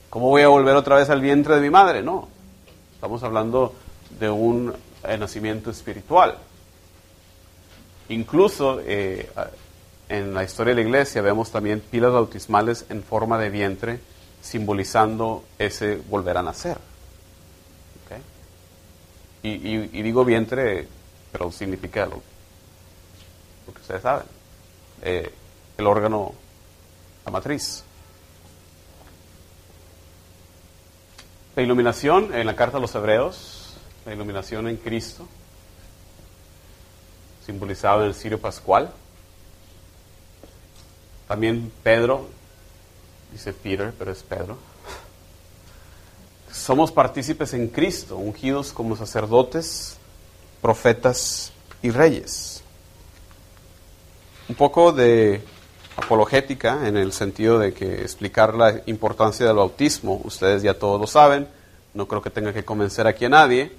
[0.09, 2.03] ¿Cómo voy a volver otra vez al vientre de mi madre?
[2.03, 2.27] No.
[2.93, 3.73] Estamos hablando
[4.19, 6.37] de un eh, nacimiento espiritual.
[8.09, 9.29] Incluso eh,
[10.13, 13.99] en la historia de la iglesia vemos también pilas bautismales en forma de vientre,
[14.43, 16.77] simbolizando ese volver a nacer.
[19.45, 20.87] Y, digo vientre,
[21.29, 22.21] pero significa lo,
[23.67, 24.25] lo que ustedes saben,
[25.01, 25.33] eh,
[25.77, 26.33] el órgano,
[27.25, 27.83] la matriz.
[31.57, 33.73] La iluminación en la carta a los hebreos,
[34.05, 35.27] la iluminación en Cristo,
[37.45, 38.93] simbolizado en el cirio pascual.
[41.33, 42.27] También Pedro,
[43.31, 44.55] dice Peter, pero es Pedro.
[46.51, 49.97] Somos partícipes en Cristo, ungidos como sacerdotes,
[50.61, 52.61] profetas y reyes.
[54.47, 55.41] Un poco de
[55.97, 61.07] apologética en el sentido de que explicar la importancia del bautismo, ustedes ya todos lo
[61.07, 61.47] saben,
[61.95, 63.71] no creo que tenga que convencer aquí a nadie,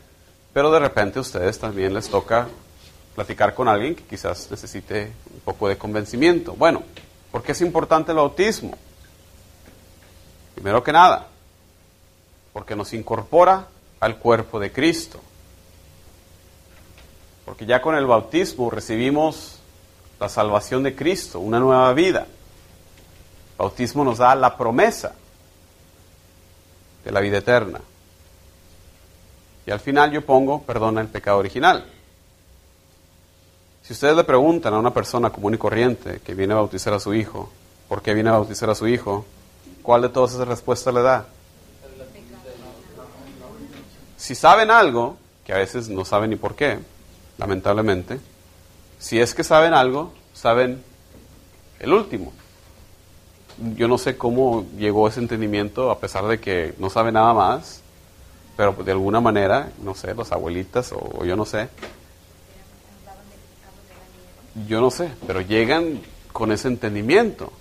[0.53, 2.49] pero de repente a ustedes también les toca
[3.15, 6.55] platicar con alguien que quizás necesite un poco de convencimiento.
[6.55, 6.83] Bueno,
[7.35, 8.79] ¿por qué es importante el bautismo?
[10.55, 11.27] Primero que nada,
[12.53, 13.67] porque nos incorpora
[13.99, 15.19] al cuerpo de Cristo.
[17.45, 19.59] Porque ya con el bautismo recibimos
[20.21, 22.21] la salvación de Cristo, una nueva vida.
[22.21, 25.17] El bautismo nos da la promesa
[27.05, 27.81] de la vida eterna.
[29.67, 31.85] Y al final yo pongo, perdona el pecado original.
[33.85, 36.99] Si ustedes le preguntan a una persona común y corriente que viene a bautizar a
[36.99, 37.51] su hijo,
[37.87, 39.25] ¿por qué viene a bautizar a su hijo?
[39.85, 41.27] ¿cuál de todas esas respuestas le da?
[44.17, 46.79] Si saben algo, que a veces no saben ni por qué,
[47.37, 48.19] lamentablemente,
[48.99, 50.83] si es que saben algo, saben
[51.79, 52.33] el último.
[53.77, 57.83] Yo no sé cómo llegó ese entendimiento, a pesar de que no sabe nada más,
[58.57, 61.69] pero de alguna manera, no sé, los abuelitas o yo no sé,
[64.67, 66.01] yo no sé, pero llegan
[66.33, 67.53] con ese entendimiento.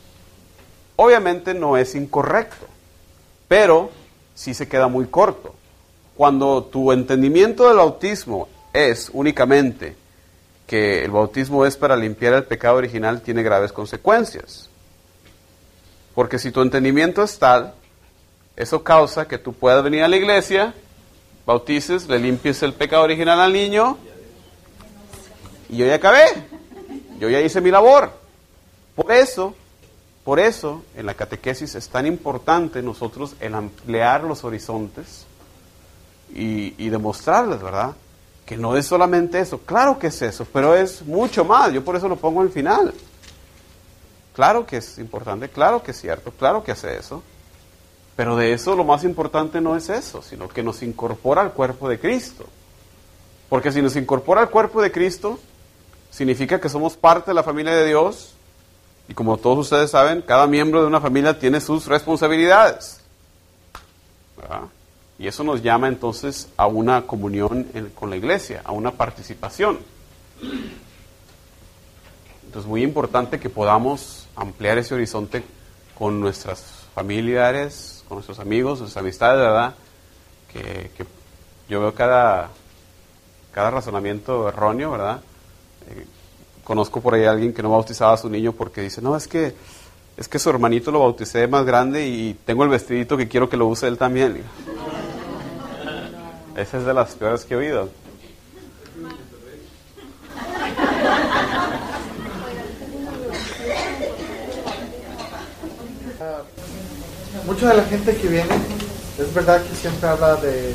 [0.96, 2.68] Obviamente no es incorrecto,
[3.48, 3.92] pero
[4.36, 5.56] sí se queda muy corto.
[6.16, 9.96] Cuando tu entendimiento del bautismo es únicamente
[10.68, 14.70] que el bautismo es para limpiar el pecado original, tiene graves consecuencias.
[16.14, 17.74] Porque si tu entendimiento es tal,
[18.56, 20.74] eso causa que tú puedas venir a la iglesia,
[21.46, 23.98] bautices, le limpies el pecado original al niño,
[25.70, 26.53] y yo ya acabé.
[27.20, 28.12] Yo ya hice mi labor.
[28.96, 29.56] Por eso,
[30.24, 35.26] por eso, en la catequesis es tan importante nosotros el ampliar los horizontes
[36.34, 37.94] y, y demostrarles, ¿verdad?
[38.46, 39.60] Que no es solamente eso.
[39.60, 41.72] Claro que es eso, pero es mucho más.
[41.72, 42.94] Yo por eso lo pongo al final.
[44.34, 47.22] Claro que es importante, claro que es cierto, claro que hace eso.
[48.16, 51.90] Pero de eso lo más importante no es eso, sino que nos incorpora al cuerpo
[51.90, 52.46] de Cristo.
[53.50, 55.40] Porque si nos incorpora al cuerpo de Cristo,
[56.14, 58.34] significa que somos parte de la familia de Dios.
[59.10, 63.02] Y como todos ustedes saben, cada miembro de una familia tiene sus responsabilidades.
[65.18, 69.80] Y eso nos llama entonces a una comunión con la iglesia, a una participación.
[72.46, 75.44] Entonces, muy importante que podamos ampliar ese horizonte
[75.98, 79.76] con nuestras familiares, con nuestros amigos, nuestras amistades, ¿verdad?
[80.52, 81.06] Que, que
[81.68, 82.50] yo veo cada,
[83.52, 85.22] cada razonamiento erróneo, ¿verdad?
[85.90, 86.06] Eh,
[86.64, 89.28] conozco por ahí a alguien que no bautizaba a su niño porque dice, no, es
[89.28, 89.54] que,
[90.18, 93.58] es que su hermanito lo bauticé más grande y tengo el vestidito que quiero que
[93.58, 94.44] lo use él también.
[96.56, 97.90] Esa es de las peores que he oído.
[107.46, 108.56] Mucha de la gente que viene,
[109.20, 110.74] es verdad que siempre habla de,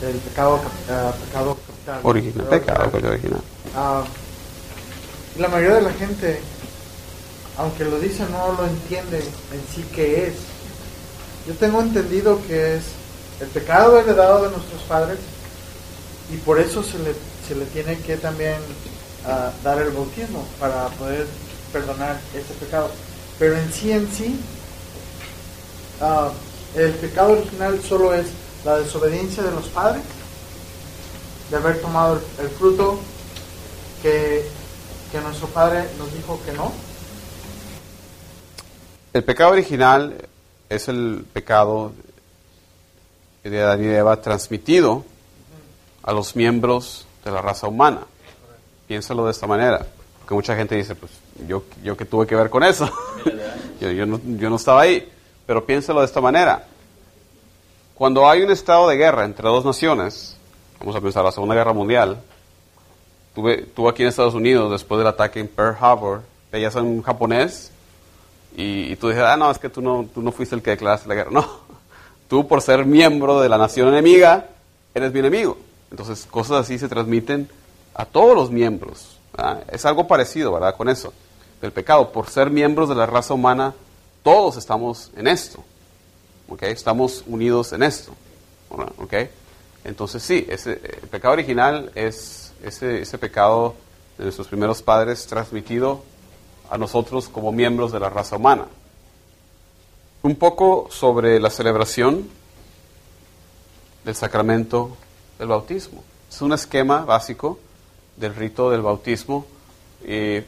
[0.00, 2.00] del pecado, ah, pecado capital.
[2.02, 3.40] Original, pecado, pecado original.
[3.74, 4.04] Ah,
[5.38, 6.40] la mayoría de la gente,
[7.58, 10.34] aunque lo dice, no lo entiende en sí qué es.
[11.46, 12.84] Yo tengo entendido que es
[13.40, 15.18] el pecado heredado de nuestros padres
[16.32, 17.14] y por eso se le,
[17.46, 18.56] se le tiene que también
[19.26, 21.26] ah, dar el bautismo para poder
[21.72, 22.90] perdonar ese pecado.
[23.38, 24.40] Pero en sí, en sí,
[26.00, 26.30] ah,
[26.74, 28.26] el pecado original solo es
[28.64, 30.02] la desobediencia de los padres,
[31.50, 32.98] de haber tomado el fruto
[34.02, 34.48] que,
[35.10, 36.72] que nuestro padre nos dijo que no.
[39.12, 40.28] El pecado original
[40.68, 41.92] es el pecado
[43.42, 45.04] de Adán y Eva transmitido
[46.02, 48.02] a los miembros de la raza humana.
[48.86, 49.86] Piénsalo de esta manera.
[50.18, 51.12] Porque mucha gente dice, pues
[51.46, 52.90] yo, yo que tuve que ver con eso.
[53.80, 55.10] yo, yo no, yo no estaba ahí.
[55.46, 56.66] Pero piénsalo de esta manera.
[57.94, 60.36] Cuando hay un estado de guerra entre dos naciones,
[60.78, 62.20] vamos a pensar la Segunda Guerra Mundial,
[63.36, 67.02] tuve, tú aquí en Estados Unidos, después del ataque en Pearl Harbor, veías a un
[67.02, 67.70] japonés
[68.56, 70.70] y, y tú dices, ah, no, es que tú no, tú no fuiste el que
[70.70, 71.30] declaraste la guerra.
[71.34, 71.46] No,
[72.28, 74.46] tú por ser miembro de la nación enemiga,
[74.94, 75.58] eres mi enemigo.
[75.90, 77.48] Entonces, cosas así se transmiten
[77.94, 79.18] a todos los miembros.
[79.70, 80.74] Es algo parecido, ¿verdad?
[80.74, 81.12] Con eso,
[81.60, 82.10] del pecado.
[82.10, 83.74] Por ser miembros de la raza humana,
[84.22, 85.62] todos estamos en esto.
[86.48, 86.62] ¿ok?
[86.62, 88.12] Estamos unidos en esto.
[88.70, 89.14] ¿ok?
[89.86, 93.76] Entonces, sí, ese, el pecado original es ese, ese pecado
[94.18, 96.02] de nuestros primeros padres transmitido
[96.68, 98.66] a nosotros como miembros de la raza humana.
[100.22, 102.28] Un poco sobre la celebración
[104.04, 104.96] del sacramento
[105.38, 106.02] del bautismo.
[106.28, 107.60] Es un esquema básico
[108.16, 109.46] del rito del bautismo
[110.02, 110.44] eh,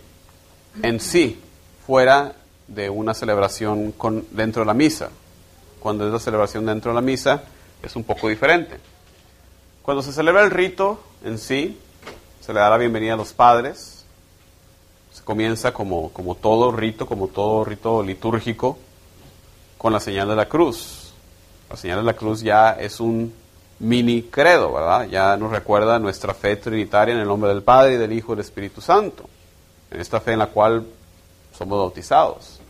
[0.83, 1.41] en sí,
[1.87, 2.35] fuera
[2.67, 5.11] de una celebración con, dentro de la misa.
[5.79, 7.45] Cuando es la celebración dentro de la misa,
[7.81, 8.79] es un poco diferente.
[9.89, 11.81] Cuando se celebra el rito en sí,
[12.43, 14.05] se le da la bienvenida a los padres,
[15.11, 18.77] se comienza como, como todo rito, como todo rito litúrgico,
[19.79, 21.15] con la señal de la cruz.
[21.71, 23.33] La señal de la cruz ya es un
[23.79, 25.09] mini credo, ¿verdad?
[25.09, 28.37] Ya nos recuerda nuestra fe trinitaria en el nombre del Padre, y del Hijo y
[28.37, 29.25] del Espíritu Santo.
[29.91, 30.87] En esta fe en la cual
[31.57, 32.61] somos bautizados.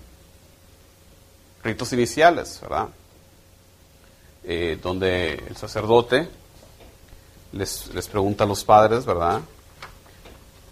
[1.65, 2.87] Ritos iniciales, ¿verdad?
[4.45, 6.29] Eh, donde el sacerdote
[7.53, 9.41] les, les pregunta a los padres, ¿verdad?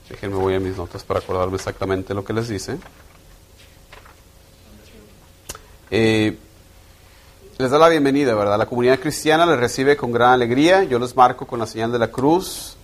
[0.09, 2.79] Déjenme voy a mis notas para acordarme exactamente lo que les dice.
[5.91, 6.37] Eh,
[7.59, 8.59] les da la bienvenida, ¿verdad?
[8.59, 10.85] La comunidad cristiana les recibe con gran alegría.
[10.85, 12.77] Yo les marco con la señal de la cruz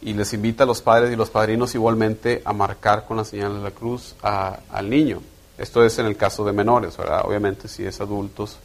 [0.00, 3.54] y les invita a los padres y los padrinos igualmente a marcar con la señal
[3.54, 5.20] de la cruz al niño.
[5.58, 7.22] Esto es en el caso de menores, ¿verdad?
[7.24, 8.56] Obviamente si es adultos,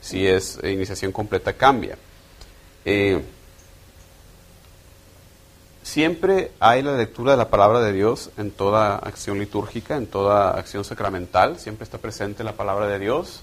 [0.00, 1.96] si es iniciación completa, cambia.
[2.84, 3.22] Eh,
[5.82, 10.50] siempre hay la lectura de la palabra de Dios en toda acción litúrgica, en toda
[10.50, 13.42] acción sacramental, siempre está presente la palabra de Dios.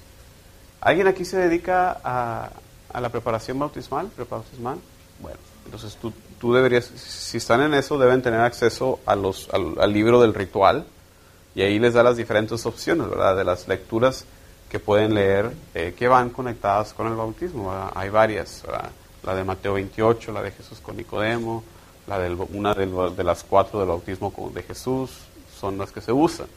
[0.82, 2.52] ¿Alguien aquí se dedica a,
[3.00, 4.08] la preparación bautismal?
[4.08, 4.78] ¿Prepautismal?
[5.20, 9.24] Bueno, entonces tú, tú deberías, si están en eso, deben tener acceso al,
[9.92, 10.86] libro del ritual
[11.56, 13.36] y ahí les da las diferentes opciones, ¿verdad?
[13.36, 14.26] De las lecturas
[14.70, 17.74] que pueden leer eh, que van conectadas con el bautismo.
[17.96, 18.64] Hay varias.
[19.24, 21.64] La de Mateo 28, la de Jesús con Nicodemo,
[22.08, 25.12] la del, una del- de las cuatro del bautismo de Jesús,
[25.60, 26.48] son las que se usan.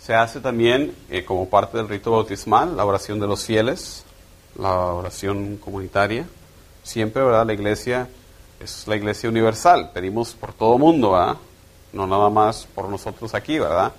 [0.00, 4.04] Se hace también, eh, como parte del rito bautismal, la oración de los fieles,
[4.56, 6.26] la oración comunitaria.
[6.82, 7.46] Siempre, ¿verdad?
[7.46, 8.08] La iglesia
[8.60, 9.90] es la iglesia universal.
[9.92, 11.36] Pedimos por todo mundo, ¿verdad?
[11.92, 13.92] No nada más por nosotros aquí, ¿verdad?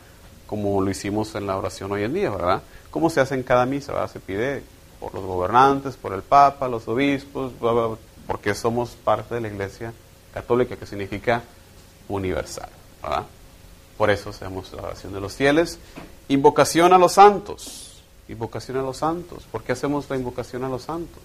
[0.45, 2.61] Como lo hicimos en la oración hoy en día, ¿verdad?
[2.89, 4.09] ¿Cómo se hace en cada misa, ¿verdad?
[4.11, 4.63] Se pide
[5.01, 7.89] por los gobernantes, por el Papa, los obispos, bla,
[8.25, 9.93] porque somos parte de la iglesia
[10.41, 11.41] católica, que significa
[12.09, 12.69] universal,
[13.01, 13.23] ¿verdad?
[13.97, 15.79] Por eso hacemos la oración de los fieles.
[16.27, 18.01] Invocación a los santos.
[18.29, 19.43] Invocación a los santos.
[19.51, 21.23] ¿Por qué hacemos la invocación a los santos?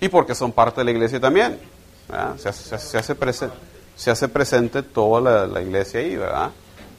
[0.00, 1.58] Y porque son parte de la iglesia también.
[2.38, 3.50] Se, hace, se se hace prese-
[3.96, 6.50] se hace presente toda la, iglesia ahí, ¿verdad?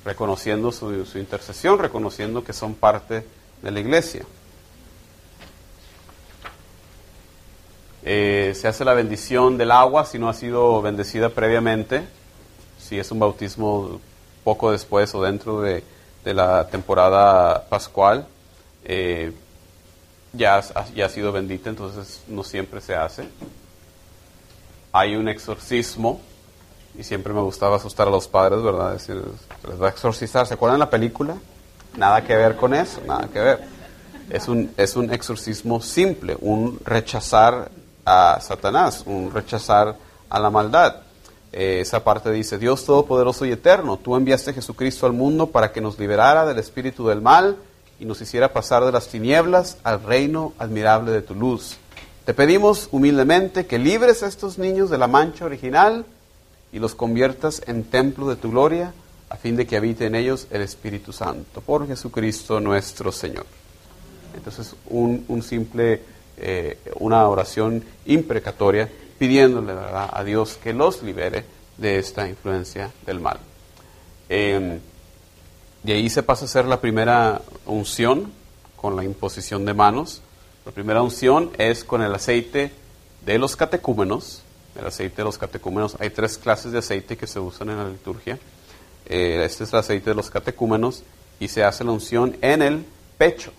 [0.03, 3.24] Reconociendo su intercesión, reconociendo que son parte
[3.61, 4.26] de la iglesia.
[8.10, 12.08] Eh, se hace la bendición del agua si no ha sido bendecida previamente,
[12.80, 13.99] si es un bautismo
[14.45, 15.84] poco después o dentro de,
[16.24, 18.26] de la temporada pascual,
[18.86, 19.34] eh,
[20.32, 20.62] ya,
[20.95, 23.28] ya ha sido bendita, entonces no siempre se hace.
[24.93, 26.22] Hay un exorcismo,
[26.97, 28.93] y siempre me gustaba asustar a los padres, ¿verdad?
[28.93, 29.22] Decir,
[29.62, 30.47] "Se les va a exorcizar.
[30.47, 31.36] ¿Se acuerdan la película?
[31.97, 33.68] Nada que ver con eso, nada que ver.
[34.30, 37.70] Es un, es un exorcismo simple, un rechazar
[38.10, 39.97] a Satanás, un rechazar
[40.30, 41.01] a la maldad.
[41.51, 45.74] Eh, esa parte dice, Dios Todopoderoso y Eterno, tú enviaste a Jesucristo al mundo para
[45.74, 47.58] que nos liberara del espíritu del mal
[47.99, 51.78] y nos hiciera pasar de las tinieblas al reino admirable de tu luz.
[52.24, 56.05] Te pedimos humildemente que libres a estos niños de la mancha original
[56.72, 58.93] y los conviertas en templo de tu gloria,
[59.30, 63.45] a fin de que habite en ellos el Espíritu Santo, por Jesucristo nuestro Señor.
[64.34, 66.01] Entonces, un, un simple,
[66.38, 71.43] eh, una oración imprecatoria pidiéndole a Dios que los libere
[71.77, 73.39] de esta influencia del mal.
[74.29, 74.79] Eh,
[75.83, 78.31] de ahí se pasa a ser la primera unción
[78.75, 80.21] con la imposición de manos.
[80.65, 82.71] La primera unción es con el aceite
[83.25, 84.41] de los catecúmenos.
[84.77, 85.95] El aceite de los catecúmenos.
[85.99, 88.38] Hay tres clases de aceite que se usan en la liturgia.
[89.05, 91.03] Eh, este es el aceite de los catecúmenos
[91.39, 92.85] y se hace la unción en el
[93.17, 93.51] pecho,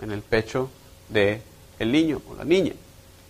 [0.00, 0.68] en el pecho
[1.08, 1.40] de
[1.82, 2.72] el niño o la niña.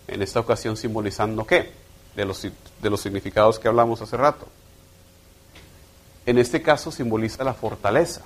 [0.07, 1.73] En esta ocasión simbolizando qué?
[2.15, 4.47] De los, de los significados que hablamos hace rato.
[6.27, 8.23] En este caso simboliza la fortaleza,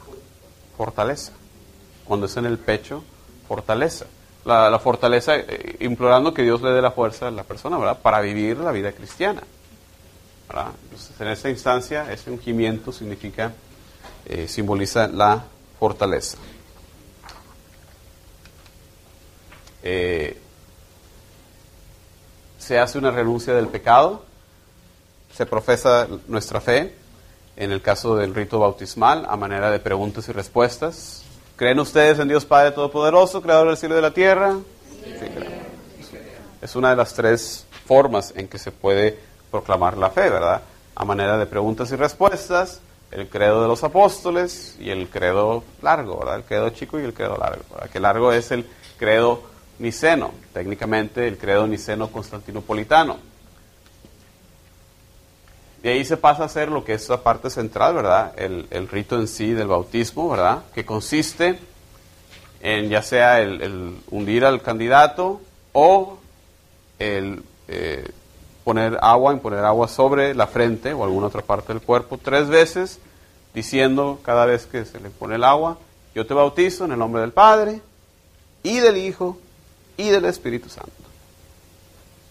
[0.77, 1.33] fortaleza.
[2.05, 3.03] Cuando es en el pecho,
[3.49, 4.07] fortaleza.
[4.45, 7.95] La, la fortaleza, eh, implorando que Dios le dé la fuerza a la persona.
[7.95, 9.43] Para vivir la vida cristiana.
[11.21, 13.53] en esta instancia, ese ungimiento significa,
[14.27, 15.45] eh, simboliza la
[15.79, 16.39] fortaleza.
[19.89, 20.37] Eh,
[22.59, 24.25] se hace una renuncia del pecado,
[25.33, 26.93] se profesa nuestra fe,
[27.55, 31.23] en el caso del rito bautismal, a manera de preguntas y respuestas.
[31.55, 34.57] ¿Creen ustedes en Dios Padre Todopoderoso, Creador del cielo y de la tierra?
[35.05, 36.19] Sí.
[36.61, 39.17] Es una de las tres formas en que se puede
[39.53, 40.63] proclamar la fe, ¿verdad?
[40.97, 42.81] A manera de preguntas y respuestas,
[43.13, 46.39] el credo de los apóstoles y el credo largo, ¿verdad?
[46.39, 47.89] El credo chico y el credo largo, ¿verdad?
[47.89, 48.67] Que largo es el
[48.99, 53.19] credo niceno, técnicamente el credo niceno constantinopolitano.
[55.83, 58.33] De ahí se pasa a hacer lo que es la parte central, ¿verdad?
[58.37, 60.65] El, rito en sí del bautismo, ¿verdad?
[60.75, 61.59] Que consiste
[62.61, 65.41] en ya sea el, el hundir al candidato
[65.73, 66.19] o
[66.99, 68.09] el eh,
[68.65, 72.99] poner agua, imponer agua sobre la frente o alguna otra parte del cuerpo tres veces,
[73.55, 75.79] diciendo cada vez que se le pone el agua,
[76.15, 77.81] yo te bautizo en el nombre del Padre
[78.63, 79.39] y del Hijo
[79.97, 80.93] y del Espíritu Santo.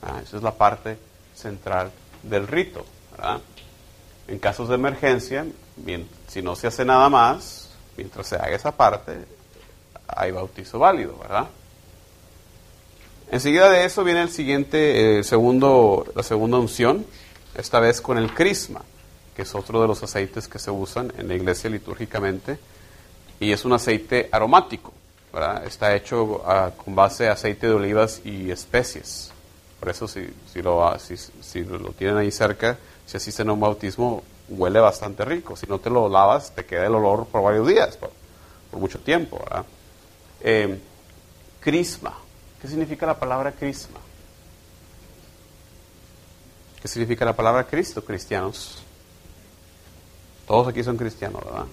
[0.02, 0.98] Ah, esa es la parte
[1.34, 1.92] central
[2.24, 2.86] del rito.
[4.28, 5.46] En casos de emergencia,
[6.28, 9.14] si no se hace nada más, mientras se haga esa parte,
[10.08, 11.48] hay bautizo válido, ¿verdad?
[13.32, 17.06] Enseguida de eso viene el siguiente, eh, segundo, la segunda unción,
[17.56, 18.82] esta vez con el crisma,
[19.36, 22.60] que es otro de los aceites que se usan en la iglesia litúrgicamente,
[23.40, 24.94] y es un aceite aromático,
[25.36, 25.66] ¿verdad?
[25.66, 29.32] Está hecho ah, con base a aceite de olivas y especies.
[29.82, 33.60] Por eso si, si, lo, si, si lo tienen ahí cerca, si asisten a un
[33.60, 35.58] bautismo, huele bastante rico.
[35.58, 38.12] Si no te lo lavas, te queda el olor por varios días, por,
[38.72, 39.66] por mucho tiempo, ¿verdad?
[40.40, 40.80] Eh,
[41.60, 42.14] crisma.
[42.62, 44.00] ¿Qué significa la palabra crisma?
[46.82, 48.78] ¿Qué significa la palabra Cristo, cristianos?
[50.48, 51.66] Todos aquí son cristianos, ¿verdad?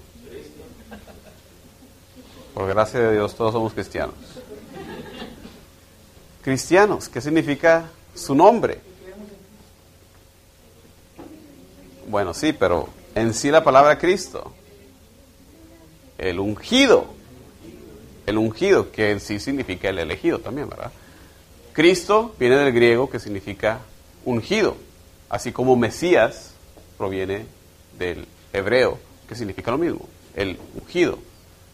[2.55, 4.14] Por gracia de Dios, todos somos cristianos.
[6.42, 8.80] Cristianos, ¿qué significa su nombre?
[12.09, 14.53] Bueno, sí, pero en sí la palabra Cristo,
[16.18, 17.07] el ungido,
[18.26, 20.92] el ungido, que en sí significa el elegido también, ¿verdad?
[21.72, 23.80] Cristo viene del griego que significa
[24.26, 24.76] ungido,
[25.30, 26.53] así como Mesías
[26.98, 27.46] proviene
[27.98, 31.18] del hebreo, que significa lo mismo, el ungido.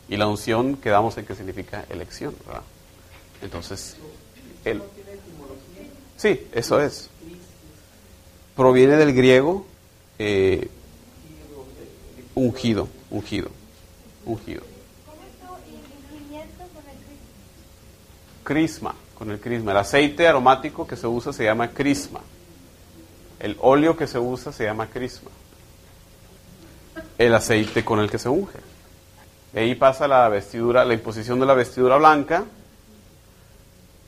[0.08, 2.62] Y la unción quedamos en que significa elección, ¿verdad?
[3.42, 3.96] Entonces,
[4.64, 4.82] el...
[6.16, 7.10] Sí, eso es.
[8.56, 9.66] Proviene del griego
[10.18, 10.68] eh,
[12.34, 13.50] ungido, ungido,
[14.24, 14.62] ungido.
[18.42, 19.72] Crisma, con el crisma.
[19.72, 22.20] El aceite aromático que se usa se llama crisma.
[23.38, 25.30] El óleo que se usa se llama crisma.
[27.18, 28.58] El aceite con el que se unge.
[29.52, 32.44] De ahí pasa la vestidura, la imposición de la vestidura blanca,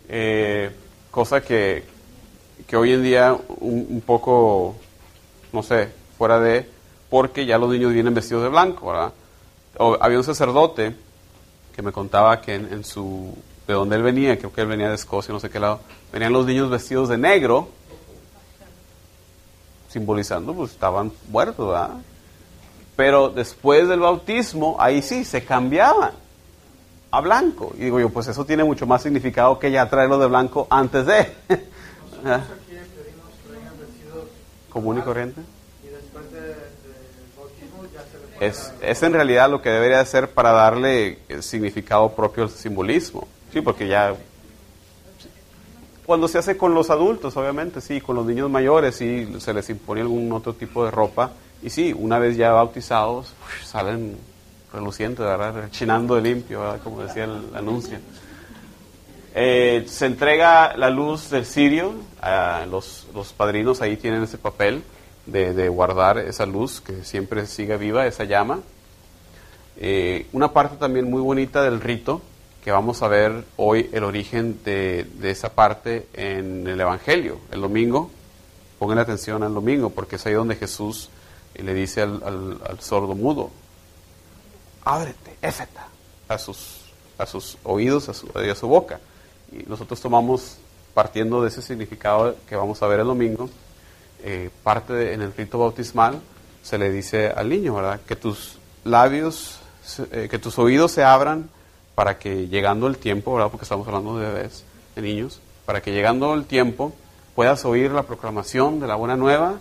[0.08, 0.70] eh,
[1.10, 1.84] cosa que,
[2.66, 4.76] que hoy en día un, un poco,
[5.52, 5.88] no sé,
[6.18, 6.68] fuera de,
[7.08, 9.12] porque ya los niños vienen vestidos de blanco, ¿verdad?
[9.78, 10.94] O- había un sacerdote
[11.74, 13.34] que me contaba que en, su,
[13.66, 15.80] de donde él venía, creo que él venía de Escocia, no sé qué lado,
[16.12, 17.68] venían los niños vestidos de negro,
[19.88, 21.90] simbolizando, pues estaban muertos, ¿verdad?
[23.00, 26.10] Pero después del bautismo, ahí sí, se cambiaban
[27.10, 27.72] a blanco.
[27.78, 31.06] Y digo yo, pues eso tiene mucho más significado que ya traerlo de blanco antes
[31.06, 31.14] de.
[31.14, 32.42] vestidos
[34.68, 35.40] Común y corriente.
[35.82, 36.56] y después de- del
[37.38, 42.10] bautismo ya se le Es, es en realidad lo que debería ser para darle significado
[42.14, 43.26] propio al simbolismo.
[43.50, 44.14] Sí, porque ya...
[46.04, 49.70] Cuando se hace con los adultos, obviamente, sí, con los niños mayores, sí, se les
[49.70, 51.30] impone algún otro tipo de ropa.
[51.62, 53.34] Y sí, una vez ya bautizados,
[53.64, 54.16] salen
[54.72, 55.54] relucientes, ¿verdad?
[55.54, 56.78] Rechinando de limpio.
[56.82, 57.98] Como decía el anuncio.
[59.34, 64.82] Eh, se entrega la luz del cirio, a los, los padrinos ahí tienen ese papel
[65.26, 68.60] de, de guardar esa luz, que siempre siga viva esa llama.
[69.76, 72.22] Eh, una parte también muy bonita del rito,
[72.64, 77.60] que vamos a ver hoy el origen de, de esa parte en el Evangelio, el
[77.60, 78.10] domingo.
[78.78, 81.10] Pongan atención al domingo, porque es ahí donde Jesús
[81.54, 83.50] eh, le dice al, al- sordo mudo,
[84.84, 85.88] ábrete, éfeta,
[86.28, 86.80] a sus,
[87.18, 89.00] a sus oídos, a su, y a su boca.
[89.52, 90.56] Y nosotros tomamos,
[90.94, 93.48] partiendo de ese significado que vamos a ver el domingo,
[94.22, 96.20] eh, parte en el rito bautismal,
[96.62, 98.00] se le dice al niño, ¿verdad?
[98.06, 99.58] Que tus labios,
[100.12, 101.48] eh, que tus oídos se abran
[101.94, 103.50] para que llegando el tiempo, ¿verdad?
[103.50, 106.92] Porque estamos hablando de bebés, de niños, para que llegando el tiempo
[107.34, 109.58] puedas oír la proclamación de la buena nueva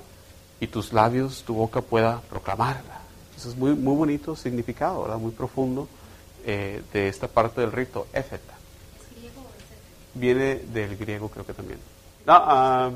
[0.59, 2.99] y tus labios, tu boca pueda proclamarla.
[3.37, 5.17] Eso es muy, muy bonito significado, ¿verdad?
[5.17, 5.87] Muy profundo
[6.45, 8.53] eh, de esta parte del rito, éfeta.
[10.13, 11.79] Viene del griego, creo que también.
[12.25, 12.91] No, ah,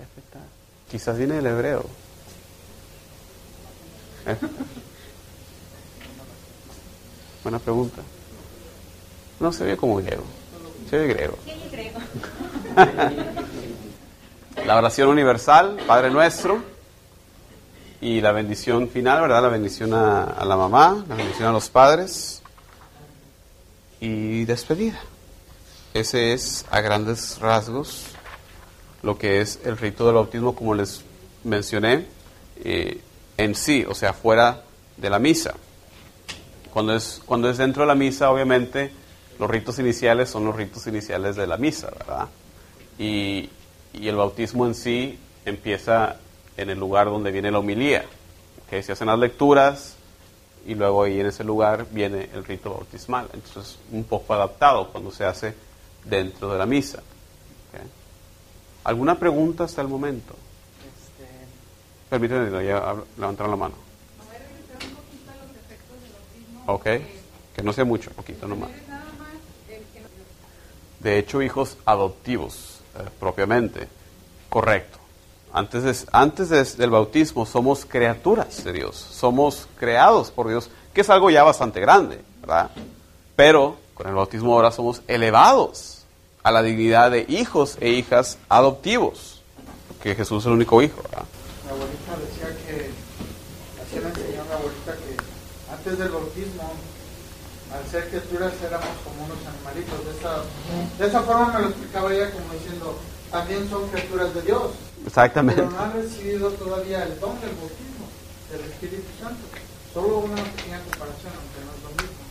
[0.00, 0.40] éfeta.
[0.90, 1.84] Quizás viene del hebreo.
[4.26, 4.64] Éfeta.
[7.44, 8.02] Buena pregunta.
[9.38, 10.24] No se ve como griego.
[10.88, 11.36] Se ve griego.
[14.66, 16.62] La oración universal, Padre nuestro,
[18.00, 19.42] y la bendición final, ¿verdad?
[19.42, 22.42] La bendición a, la mamá, la bendición a los padres
[24.00, 25.00] y despedida.
[25.92, 28.06] Ese es a grandes rasgos
[29.02, 31.02] lo que es el rito del bautismo, como les
[31.44, 32.06] mencioné,
[32.64, 33.00] eh,
[33.36, 34.62] en sí, o sea, fuera
[34.96, 35.54] de la misa.
[36.72, 38.92] Cuando es, cuando es dentro de la misa, obviamente,
[39.38, 42.28] los ritos iniciales son los ritos iniciales de la misa, ¿verdad?
[42.98, 43.48] Y,
[43.94, 46.16] y el bautismo en sí empieza
[46.56, 48.04] en el lugar donde viene la homilía.
[48.68, 49.96] que Se hacen las lecturas
[50.66, 53.28] y luego ahí en ese lugar viene el rito bautismal.
[53.32, 55.54] Entonces, un poco adaptado cuando se hace
[56.04, 56.98] dentro de la misa.
[56.98, 57.80] ¿ok?
[58.84, 60.34] ¿Alguna pregunta hasta el momento?
[62.08, 63.74] Permítanme, no, ya hab- levantaron la mano.
[64.18, 66.64] Voy a regresar un poquito a los efectos del autismo.
[66.66, 68.70] Ok, que no sea mucho, poquito nomás.
[70.98, 73.88] De hecho, hijos adoptivos, eh, propiamente.
[74.50, 74.98] Correcto.
[75.52, 81.00] Antes, de- antes de- del bautismo somos criaturas de Dios, somos creados por Dios, que
[81.00, 82.70] es algo ya bastante grande, ¿verdad?
[83.36, 86.04] Pero con el bautismo ahora somos elevados
[86.42, 89.42] a la dignidad de hijos e hijas adoptivos,
[89.88, 91.24] porque Jesús es el único hijo, ¿verdad?
[91.64, 92.90] Mi abuelita decía que,
[93.82, 96.72] así me enseñó mi abuelita que antes del bautismo,
[97.74, 100.04] al ser criaturas éramos como unos animalitos.
[100.04, 100.42] De esa,
[100.98, 102.98] de esa forma me lo explicaba ella como diciendo,
[103.30, 104.62] también son criaturas de Dios,
[105.06, 105.62] Exactamente.
[105.62, 108.06] pero no han recibido todavía el don del bautismo,
[108.50, 109.44] del Espíritu Santo.
[109.92, 112.22] Solo una pequeña comparación, aunque no es lo mismo.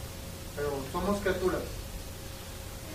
[0.55, 1.61] Pero somos criaturas.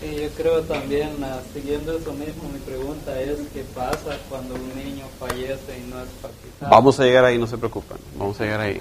[0.01, 4.75] Sí, yo creo también, ah, siguiendo eso mismo, mi pregunta es qué pasa cuando un
[4.75, 6.71] niño fallece y no es bautizado.
[6.71, 8.81] Vamos a llegar ahí, no se preocupen, vamos a llegar ahí.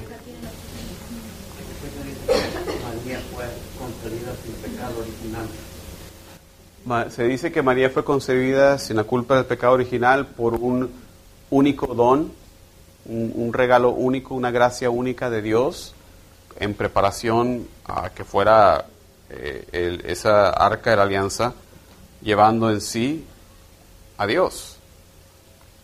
[2.83, 3.45] María fue
[3.77, 5.47] concebida sin pecado original.
[7.11, 10.91] Se dice que María fue concebida sin la culpa del pecado original por un
[11.49, 12.31] único don,
[13.05, 15.93] un, un regalo único, una gracia única de Dios
[16.59, 18.85] en preparación a que fuera
[19.29, 21.53] eh, el- esa arca de la alianza
[22.21, 23.23] llevando en sí
[24.17, 24.77] a Dios.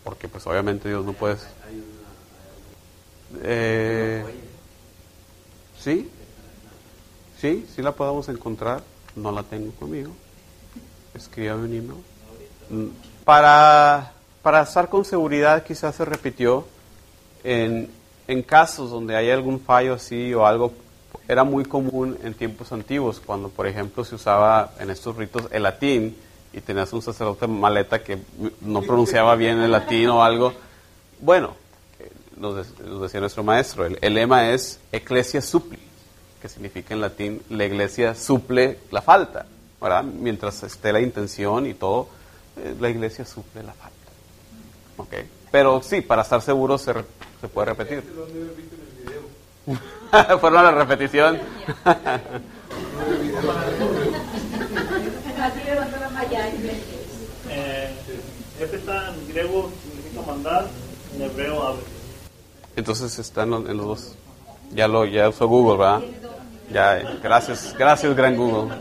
[0.04, 1.36] Porque pues obviamente Dios no puede...
[3.42, 4.24] Eh,
[5.78, 6.10] sí,
[7.40, 8.82] sí, sí la podemos encontrar,
[9.16, 10.10] no la tengo conmigo
[11.14, 12.04] escríbame un email.
[12.70, 12.86] Mm,
[13.24, 16.66] Para, para estar con seguridad, quizás se repitió
[17.44, 17.90] en,
[18.26, 20.72] en casos donde hay algún fallo así o algo,
[21.28, 25.62] era muy común en tiempos antiguos, cuando por ejemplo se usaba en estos ritos el
[25.62, 26.16] latín
[26.52, 28.18] y tenías un sacerdote maleta que
[28.62, 30.52] no pronunciaba bien el latín o algo.
[31.20, 31.54] Bueno,
[32.00, 35.78] eh, nos, nos decía nuestro maestro, el, el lema es Ecclesia Suppli,
[36.42, 39.46] que significa en latín la iglesia suple la falta,
[39.80, 40.02] ¿verdad?
[40.04, 42.08] Mientras esté la intención y todo,
[42.56, 43.96] eh, la iglesia suple la falta.
[44.98, 45.14] ¿Ok?
[45.50, 47.04] Pero sí, para estar seguro se, re-
[47.40, 48.02] se puede repetir.
[50.40, 51.36] Fueron a la repetición.
[51.36, 51.42] En.
[57.48, 57.90] Eh,
[58.60, 60.66] está en griego, significa mandar,
[61.16, 61.82] en hebreo abre.
[62.76, 64.14] Entonces están en los dos.
[64.72, 66.02] Ya lo ya usó Google, ¿verdad?
[66.72, 68.72] Ya, eh, gracias, gracias gran Google.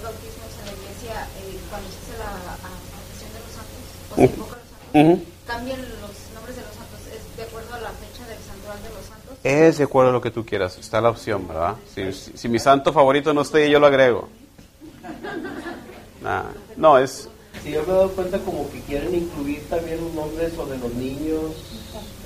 [0.00, 1.12] Hay bautismos en la iglesia,
[1.44, 2.56] eh, cuando se hace la
[2.96, 5.12] profesión de los santos, o se invoca a los santos, Ujú.
[5.46, 8.94] cambian los nombres de los santos, es de acuerdo a la fecha del santuario de
[8.96, 9.32] los santos.
[9.44, 11.76] Es de acuerdo a lo que tú quieras, está la opción, ¿verdad?
[11.94, 14.28] Si, si- si mi santo favorito no esté, yo lo agrego.
[16.22, 16.44] Nah,
[16.76, 17.28] no, es...
[17.62, 20.78] Sí, yo me he dado cuenta como que quieren incluir también los nombres o de
[20.78, 21.52] los niños,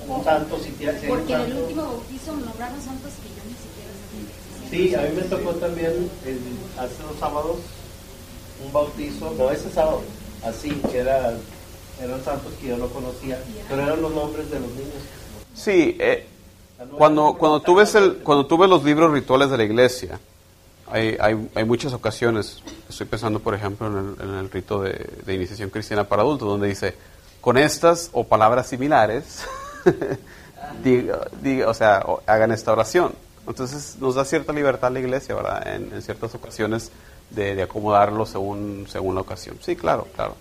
[0.07, 3.55] un santo, si tiene si Porque en el último bautizo nombraron santos que yo ni
[3.55, 3.74] siquiera.
[4.75, 6.41] Sí, a mí me tocó también el-
[6.79, 7.57] hace dos sábados
[8.65, 10.03] un bautizo, no ese sábado,
[10.45, 11.35] así, que era,
[12.03, 14.95] eran santos que yo no conocía, pero eran los nombres de los niños.
[15.55, 16.27] Sí, eh,
[16.99, 20.19] cuando, cuando, tú ves el, cuando tú ves los libros rituales de la iglesia,
[20.91, 22.59] hay, hay, hay muchas ocasiones,
[22.89, 26.49] estoy pensando por ejemplo en el, en el rito de, de iniciación cristiana para adultos,
[26.49, 26.95] donde dice,
[27.41, 29.45] con estas o palabras similares,
[30.83, 33.13] diga- diga- o sea, hagan esta oración.
[33.47, 35.75] Entonces nos da cierta libertad la iglesia, ¿verdad?
[35.75, 36.91] En, en ciertas ocasiones
[37.31, 39.59] de, de acomodarlo según, según la ocasión.
[39.61, 40.35] Sí, claro, claro.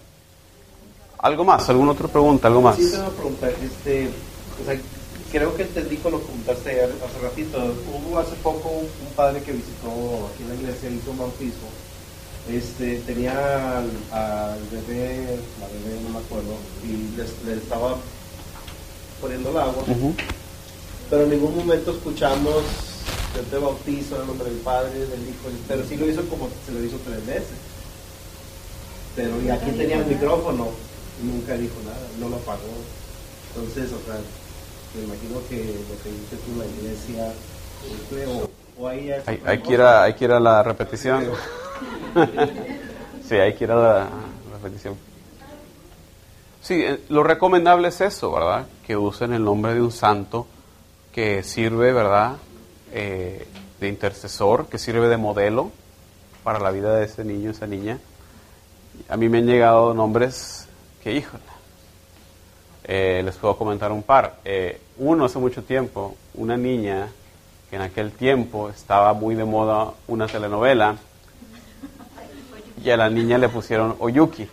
[1.19, 1.67] ¿Algo más?
[1.69, 2.47] ¿Alguna otra pregunta?
[2.47, 2.75] ¿Algo más?
[2.75, 4.09] Sí, te voy a preguntar, este,
[4.61, 4.79] o sea,
[5.31, 7.57] creo que entendí cuando lo comentaste hace ratito.
[8.07, 11.67] Hubo hace poco un, padre que visitó aquí en la iglesia, hizo un bautismo.
[12.49, 17.95] Este, tenía al, al bebé, la bebé no me acuerdo, y les- le, estaba
[19.21, 19.83] poniendo el agua,
[21.09, 22.63] pero en ningún momento escuchamos
[23.35, 26.49] yo te bautizo en el nombre del Padre, del Hijo, pero sí lo hizo como
[26.65, 27.57] se lo hizo tres veces.
[29.15, 30.69] Pero y aquí tenía el micrófono
[31.21, 32.59] y nunca dijo nada, no lo apagó.
[33.55, 34.19] Entonces, o sea,
[34.95, 37.33] me imagino que lo que dice tú, la iglesia,
[38.27, 39.73] o, o ahí es Hay, hay que cosa.
[39.73, 41.25] ir a, hay que ir a la repetición.
[43.27, 44.09] sí, hay que ir a la
[44.53, 44.95] repetición.
[46.61, 48.65] Sí, eh, lo recomendable es eso, ¿verdad?
[48.87, 50.47] Que usen el nombre de un santo
[51.11, 52.37] que sirve, ¿verdad?
[52.95, 53.47] Eh,
[53.79, 55.71] de intercesor, que sirve de modelo
[56.43, 57.97] para la vida de ese niño, esa niña.
[59.09, 60.67] A mí me han llegado nombres
[61.03, 61.43] que, híjole,
[62.83, 64.35] eh, les puedo comentar un par.
[64.45, 67.07] Eh, uno hace mucho tiempo, una niña
[67.71, 70.95] que en aquel tiempo estaba muy de moda una telenovela
[72.83, 74.47] y a la niña le pusieron Oyuki.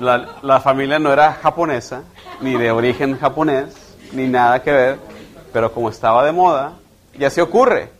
[0.00, 2.04] La, la familia no era japonesa,
[2.40, 3.74] ni de origen japonés,
[4.12, 4.98] ni nada que ver,
[5.52, 6.74] pero como estaba de moda,
[7.18, 7.90] y así ocurre.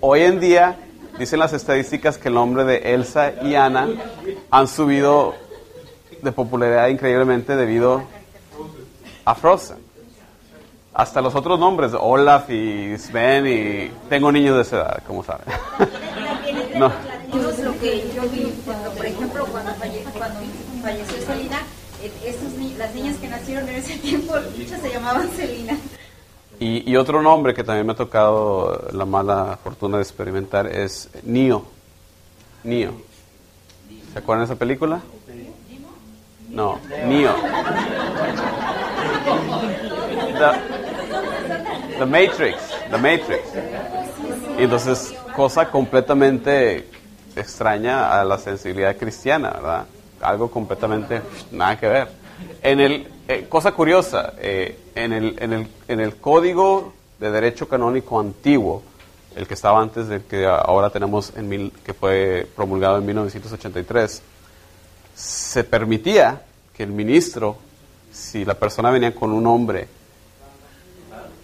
[0.00, 0.76] Hoy en día,
[1.18, 3.88] dicen las estadísticas que el nombre de Elsa y Ana
[4.50, 5.34] han subido
[6.22, 8.02] de popularidad increíblemente debido
[9.24, 9.78] a Frozen.
[10.92, 15.44] Hasta los otros nombres, Olaf y Sven, y tengo niños de esa edad, como saben.
[16.78, 16.86] no.
[17.50, 20.40] Es lo que yo vi, cuando, por ejemplo, cuando, falle- cuando
[20.82, 21.58] falleció Selina,
[22.00, 22.36] eh,
[22.78, 25.76] las niñas que nacieron en ese tiempo, muchas se llamaban Selina.
[26.64, 31.10] Y, y otro nombre que también me ha tocado la mala fortuna de experimentar es
[31.22, 31.66] Neo.
[32.62, 32.92] Neo.
[34.10, 35.02] ¿Se acuerdan de esa película?
[36.48, 37.34] No, Neo.
[40.38, 42.56] The, The Matrix.
[42.90, 43.42] The Matrix.
[44.58, 46.88] Y entonces, cosa completamente
[47.36, 49.84] extraña a la sensibilidad cristiana, ¿verdad?
[50.22, 51.20] Algo completamente
[51.52, 52.23] nada que ver.
[52.64, 57.68] En el, eh, cosa curiosa, eh, en, el, en, el, en el código de derecho
[57.68, 58.82] canónico antiguo,
[59.36, 64.22] el que estaba antes del que ahora tenemos, en mil, que fue promulgado en 1983,
[65.14, 66.40] se permitía
[66.74, 67.58] que el ministro,
[68.10, 69.86] si la persona venía con un nombre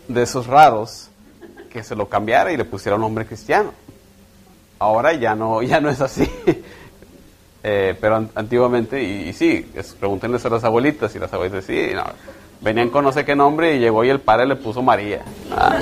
[0.09, 1.11] de esos raros,
[1.71, 3.75] que se lo cambiara y le pusiera un nombre cristiano.
[4.79, 6.27] Ahora ya no, ya no es así.
[7.63, 11.65] Eh, pero an- antiguamente, y, y sí, es- pregúntenles a las abuelitas y las abuelitas,
[11.65, 12.05] sí, no,
[12.61, 15.23] venían con no sé qué nombre y llegó y el padre le puso María.
[15.51, 15.79] Ah.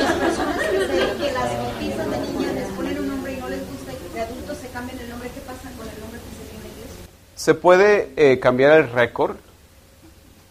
[7.36, 9.36] Se puede eh, cambiar el récord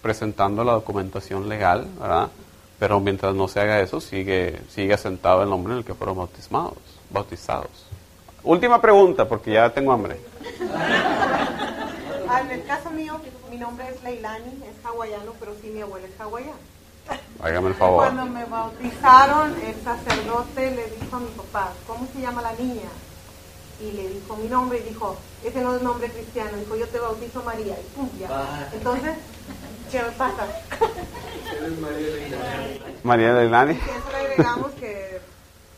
[0.01, 2.29] presentando la documentación legal, ¿verdad?
[2.79, 6.17] Pero mientras no se haga eso, sigue, sigue asentado el nombre en el que fueron
[6.17, 6.77] bautizados.
[7.09, 7.69] bautizados.
[8.43, 10.17] Última pregunta, porque ya tengo hambre.
[12.29, 13.19] Ah, En el caso mío,
[13.49, 16.57] mi nombre es Leilani, es hawaiano, pero sí mi abuela es hawaiana.
[17.41, 18.03] Hágame el favor.
[18.03, 22.89] Cuando me bautizaron, el sacerdote le dijo a mi papá, ¿cómo se llama la niña?
[23.79, 26.57] Y le dijo mi nombre y dijo, ese no es nombre cristiano.
[26.57, 27.75] Dijo, yo te bautizo María.
[27.79, 28.69] Y pum, ya.
[28.73, 29.15] Entonces,
[29.89, 30.47] ¿qué me pasa?
[33.03, 33.75] María Leilani.
[33.75, 35.21] Que eso le agregamos que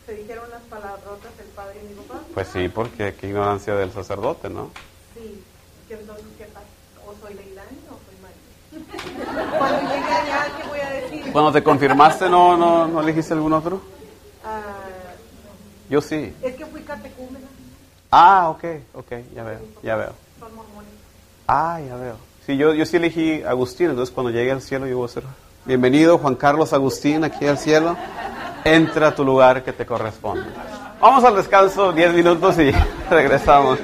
[0.06, 2.09] se dijeron las palabrotas el padre y mi papá.
[2.34, 4.70] Pues sí, porque qué ignorancia del sacerdote, ¿no?
[5.14, 5.42] Sí,
[5.88, 6.66] que entonces, ¿qué pasa?
[7.06, 9.58] ¿O soy Leilani o soy María?
[9.58, 11.32] Cuando llegue allá, ¿qué voy a decir?
[11.32, 13.80] Cuando te confirmaste, ¿no, no, no elegiste algún otro?
[14.44, 14.60] Ah,
[15.88, 16.34] Yo sí.
[16.42, 17.46] es que fui catecúmena,
[18.12, 18.64] Ah, ok,
[18.94, 20.12] ok, ya veo, ya veo.
[20.40, 20.90] son mormones.
[21.46, 22.16] Ah, ya veo.
[22.46, 25.22] Sí, yo, yo sí elegí Agustín, entonces cuando llegue al cielo yo voy a ser...
[25.64, 27.96] Bienvenido Juan Carlos Agustín aquí al cielo.
[28.64, 30.46] Entra a tu lugar que te corresponde.
[31.00, 32.70] Vamos al descanso, 10 minutos y
[33.10, 33.78] regresamos.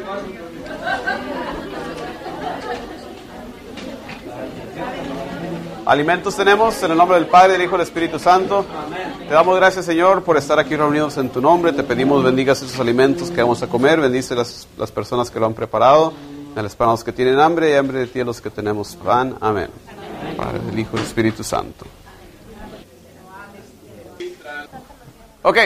[5.87, 8.67] Alimentos tenemos en el nombre del Padre, del Hijo y del Espíritu Santo.
[9.27, 11.73] Te damos gracias, Señor, por estar aquí reunidos en tu nombre.
[11.73, 13.99] Te pedimos bendigas esos alimentos que vamos a comer.
[13.99, 16.13] Bendice las, las personas que lo han preparado.
[16.55, 19.37] Les para los que tienen hambre y hambre de ti a los que tenemos pan.
[19.41, 19.69] Amén.
[20.37, 21.87] Padre, del Hijo y del Espíritu Santo.
[25.43, 25.59] Ok.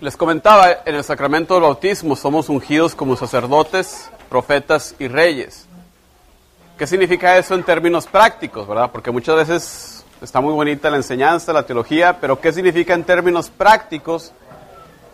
[0.00, 5.66] Les comentaba, en el sacramento del bautismo somos ungidos como sacerdotes, profetas y reyes.
[6.78, 8.90] ¿Qué significa eso en términos prácticos, verdad?
[8.90, 13.50] Porque muchas veces está muy bonita la enseñanza, la teología, pero ¿qué significa en términos
[13.50, 14.32] prácticos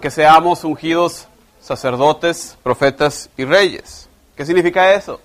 [0.00, 1.26] que seamos ungidos
[1.60, 4.08] sacerdotes, profetas y reyes?
[4.36, 5.20] ¿Qué significa eso?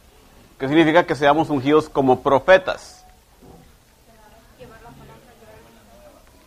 [0.57, 3.01] ¿Qué significa que seamos ungidos como profetas?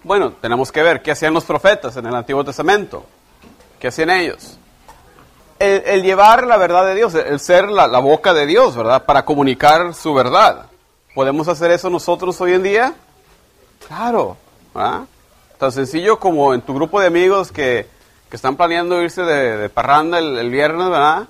[0.04, 3.06] Bueno, tenemos que ver qué hacían los profetas en el Antiguo Testamento.
[3.80, 4.58] ¿Qué hacían ellos?
[5.58, 9.06] El, llevar la verdad de Dios, el ser la, boca de Dios, ¿verdad?
[9.06, 10.66] Para comunicar su verdad.
[11.14, 12.94] ¿Podemos hacer eso nosotros hoy en día?
[13.86, 14.36] Claro.
[14.74, 15.04] ¿verdad?
[15.56, 17.88] Tan sencillo como en tu grupo de amigos que,
[18.28, 21.28] que están planeando irse de, de parranda el, el viernes, ¿verdad?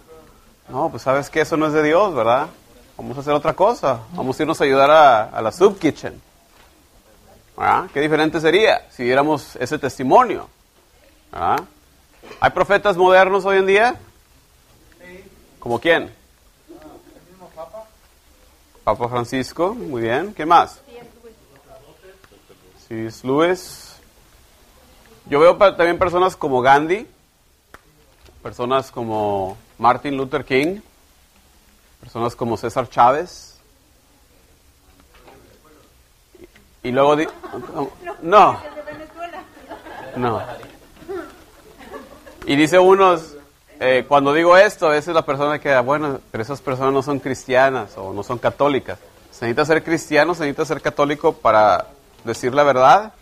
[0.69, 2.49] No, pues sabes que eso no es de Dios, ¿verdad?
[2.97, 4.01] Vamos a hacer otra cosa.
[4.15, 6.21] Vamos a irnos a ayudar a, a la sub kitchen.
[7.57, 7.91] ¿Verdad?
[7.93, 10.49] Qué diferente sería si diéramos ese testimonio.
[11.31, 11.61] ¿verdad?
[12.41, 13.95] ¿Hay profetas modernos hoy en día?
[15.59, 16.13] ¿Como quién?
[18.85, 20.35] Papa Francisco, muy bien.
[20.35, 20.81] ¿Qué más?
[22.87, 23.97] Sí, Lewis.
[25.27, 27.07] Yo veo también personas como Gandhi,
[28.43, 30.81] personas como Martin Luther King,
[31.99, 33.54] personas como César Chávez.
[36.85, 37.17] Y luego...
[37.17, 37.27] di-
[38.23, 38.59] no,
[40.17, 40.43] no.
[42.47, 43.35] Y dice unos,
[43.81, 47.19] eh, cuando digo esto, a veces la persona queda, bueno, pero esas personas no son
[47.19, 48.99] cristianas o no son católicas.
[49.33, 51.89] ¿Se necesita ser cristiano, se necesita ser católico para
[52.23, 53.13] decir la verdad?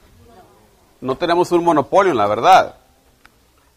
[1.00, 2.76] no tenemos un monopolio en la verdad.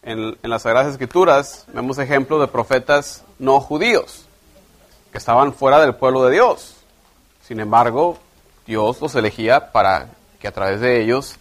[0.04, 4.26] En, en las Sagradas Escrituras vemos ejemplos de profetas no judíos
[5.10, 6.76] que estaban fuera del pueblo de Dios.
[7.42, 8.16] Sin embargo,
[8.66, 10.08] Dios los elegía para
[10.40, 11.36] que a través de ellos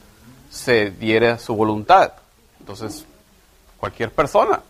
[0.50, 2.14] se diera su voluntad.
[2.60, 3.06] Entonces,
[3.78, 4.62] cualquier persona,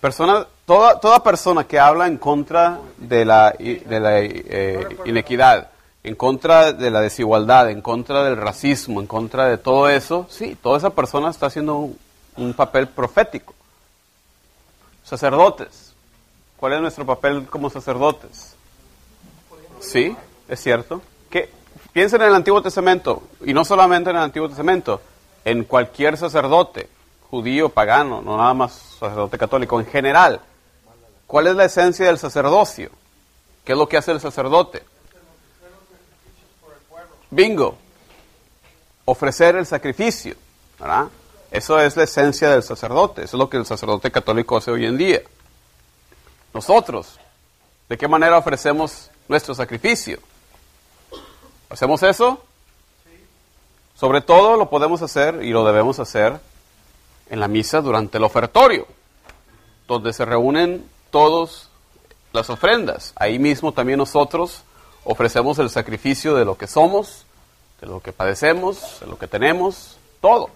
[0.00, 5.70] persona toda, toda persona que habla en contra de la, de la eh, inequidad,
[6.02, 10.56] en contra de la desigualdad, en contra del racismo, en contra de todo eso, sí,
[10.62, 11.98] toda esa persona está haciendo un,
[12.36, 13.54] un papel profético.
[15.04, 15.92] Sacerdotes,
[16.56, 18.54] ¿cuál es nuestro papel como sacerdotes?
[19.80, 20.16] Sí,
[20.48, 21.02] es cierto.
[21.28, 21.50] Que
[21.92, 25.00] piensen en el Antiguo Testamento, y no solamente en el Antiguo Testamento,
[25.44, 26.88] en cualquier sacerdote,
[27.30, 30.40] judío, pagano, no nada más sacerdote católico, en general.
[31.26, 32.90] ¿Cuál es la esencia del sacerdocio?
[33.64, 34.82] ¿Qué es lo que hace el sacerdote?
[37.30, 37.78] Bingo.
[39.04, 40.34] Ofrecer el sacrificio.
[40.78, 41.06] ¿verdad?
[41.50, 43.22] Eso es la esencia del sacerdote.
[43.22, 45.20] Eso es lo que el sacerdote católico hace hoy en día.
[46.52, 47.18] Nosotros,
[47.88, 50.18] ¿de qué manera ofrecemos nuestro sacrificio?
[51.70, 52.42] ¿Hacemos eso?
[53.94, 56.40] Sobre todo lo podemos hacer y lo debemos hacer
[57.30, 58.86] en la misa durante el ofertorio,
[59.86, 61.68] donde se reúnen todas
[62.32, 63.12] las ofrendas.
[63.14, 64.64] Ahí mismo también nosotros
[65.04, 67.24] ofrecemos el sacrificio de lo que somos,
[67.80, 70.50] de lo que padecemos, de lo que tenemos, todo.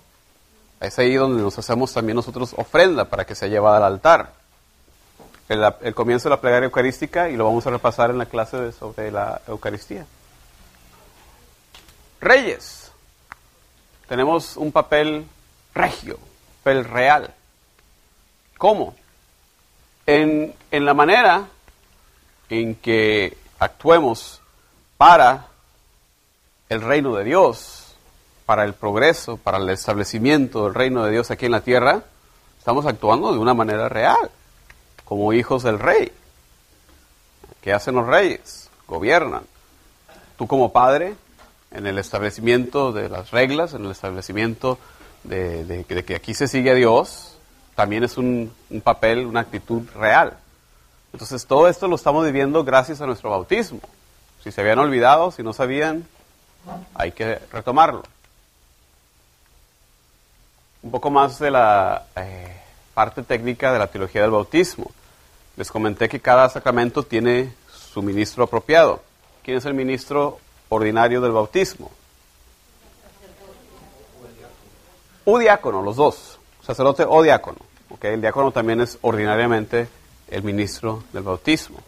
[0.81, 4.33] Es ahí donde nos hacemos también nosotros ofrenda para que sea llevada al altar.
[5.49, 8.73] El, comienzo de la plegaria eucarística y lo vamos a repasar en la clase de,
[8.73, 10.07] sobre la Eucaristía.
[12.25, 12.91] Reyes.
[14.09, 15.27] Tenemos un papel
[15.75, 16.18] regio,
[16.62, 17.35] papel real.
[18.59, 18.95] ¿Cómo?
[20.07, 21.47] En, en la manera
[22.49, 24.41] en que actuemos
[24.97, 25.49] para
[26.68, 27.95] el reino de Dios,
[28.47, 32.03] para el progreso, para el establecimiento del reino de Dios aquí en la tierra,
[32.59, 34.31] estamos actuando de una manera real,
[35.05, 36.12] como hijos del rey.
[37.61, 38.70] ¿Qué hacen los reyes?
[38.87, 39.45] Gobiernan.
[40.37, 41.16] Tú como padre,
[41.75, 44.79] en el establecimiento de las reglas, en el establecimiento
[45.25, 47.37] de, que aquí se sigue a Dios,
[47.75, 50.39] también es un, un papel, una actitud real.
[51.12, 53.81] Entonces todo esto lo estamos viviendo gracias a nuestro bautismo.
[54.43, 56.07] Si se habían olvidado, si no sabían,
[56.95, 58.03] hay que retomarlo.
[60.83, 62.61] Un poco más de la eh,
[62.93, 64.91] parte técnica de la teología del bautismo.
[65.57, 69.03] Les comenté que cada sacramento tiene su ministro apropiado.
[69.43, 71.91] ¿Quién es el ministro ordinario del bautismo?
[75.25, 76.39] O diácono, los dos.
[76.62, 77.59] Sacerdote o diácono.
[77.91, 78.05] ¿ok?
[78.05, 79.89] El diácono también es ordinariamente
[80.29, 81.79] el ministro del bautismo.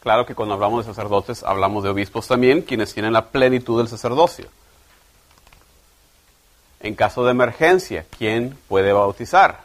[0.00, 3.88] Claro que cuando hablamos de sacerdotes hablamos de obispos también, quienes tienen la plenitud del
[3.88, 4.46] sacerdocio.
[6.80, 9.62] En caso de emergencia, ¿quién puede bautizar?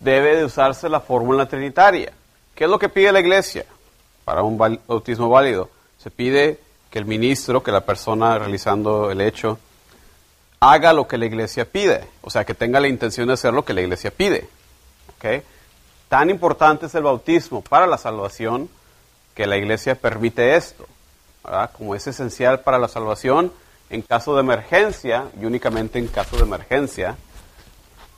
[0.00, 2.12] Debe de usarse la fórmula trinitaria.
[2.54, 3.66] ¿Qué es lo que pide la iglesia
[4.24, 5.70] para un bautismo válido?
[5.98, 6.58] Se pide
[6.90, 9.58] que el ministro, que la persona realizando el hecho,
[10.60, 12.04] haga lo que la iglesia pide.
[12.20, 14.48] O sea, que tenga la intención de hacer lo que la iglesia pide.
[15.16, 15.42] ¿ok?
[16.08, 18.68] Tan importante es el bautismo para la salvación
[19.34, 20.86] que la iglesia permite esto.
[21.44, 21.70] ¿verdad?
[21.76, 23.52] Como es esencial para la salvación
[23.88, 27.16] en caso de emergencia y únicamente en caso de emergencia.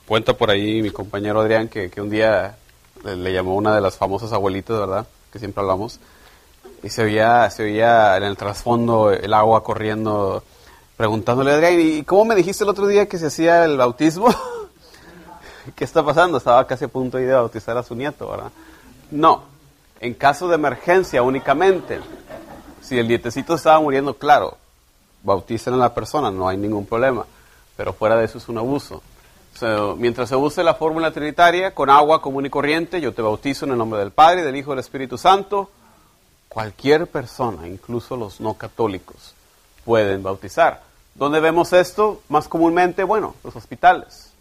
[0.07, 2.57] Cuenta por ahí mi compañero Adrián que, que un día
[3.03, 5.07] le, le llamó una de las famosas abuelitas, ¿verdad?
[5.33, 5.99] Que siempre hablamos.
[6.83, 10.43] Y se oía, se oía en el trasfondo el agua corriendo,
[10.95, 14.27] preguntándole a Adrián, ¿y cómo me dijiste el otro día que se hacía el bautismo?
[15.75, 16.37] ¿Qué está pasando?
[16.37, 18.51] Estaba casi a punto de bautizar a su nieto, ¿verdad?
[19.09, 19.43] No,
[19.99, 21.99] en caso de emergencia únicamente.
[22.81, 24.57] Si el dietecito estaba muriendo, claro,
[25.23, 27.25] bauticen a la persona, no hay ningún problema.
[27.75, 29.01] Pero fuera de eso es un abuso.
[29.53, 33.21] O sea, mientras se use la fórmula trinitaria, con agua común y corriente, yo te
[33.21, 35.69] bautizo en el nombre del Padre, del Hijo y del Espíritu Santo,
[36.49, 39.35] cualquier persona, incluso los no católicos,
[39.85, 40.81] pueden bautizar.
[41.15, 42.21] ¿Dónde vemos esto?
[42.29, 44.31] Más comúnmente, bueno, los hospitales.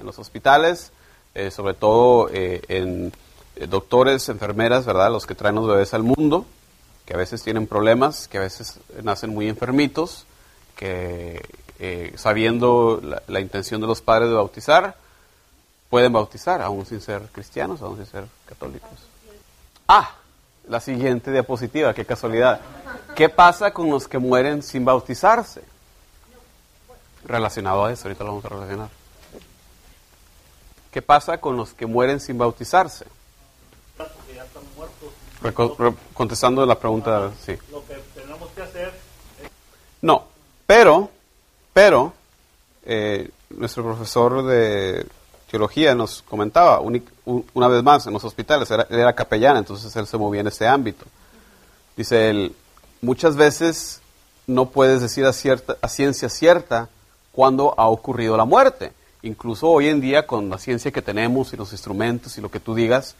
[0.00, 0.92] En los hospitales,
[1.34, 3.12] eh, sobre todo eh, en
[3.56, 5.10] eh, doctores, enfermeras, ¿verdad?
[5.10, 6.44] Los que traen los bebés al mundo,
[7.06, 10.26] que a veces tienen problemas, que a veces nacen muy enfermitos,
[10.76, 11.42] que
[11.84, 14.94] eh, sabiendo la, la intención de los padres de bautizar,
[15.90, 18.88] pueden bautizar, aún sin ser cristianos, aún sin ser católicos.
[19.88, 20.14] Ah,
[20.68, 22.60] la siguiente diapositiva, qué casualidad.
[23.16, 25.62] ¿Qué pasa con los que mueren sin bautizarse?
[27.24, 28.88] Relacionado a eso, ahorita lo vamos a relacionar.
[30.90, 33.06] ¿Qué pasa con los que mueren sin bautizarse?
[33.96, 35.08] porque ya están muertos.
[35.42, 37.56] Reco- re- contestando la pregunta, sí.
[37.70, 38.92] Lo que tenemos que hacer
[40.00, 40.24] No,
[40.66, 41.10] pero
[41.72, 42.12] Pero
[42.84, 45.06] eh, nuestro profesor de
[45.50, 50.06] teología nos comentaba una vez más en los hospitales, era- él era capellán, entonces él
[50.06, 51.04] se movía en ese ámbito.
[51.96, 52.54] Dice él,
[53.00, 54.00] muchas veces
[54.46, 55.28] no puedes decir a,
[55.82, 56.88] a ciencia cierta
[57.32, 58.92] cuándo ha ocurrido la muerte.
[59.22, 62.58] Incluso hoy en día, con la ciencia que tenemos y los instrumentos y lo que
[62.60, 63.14] tú digas,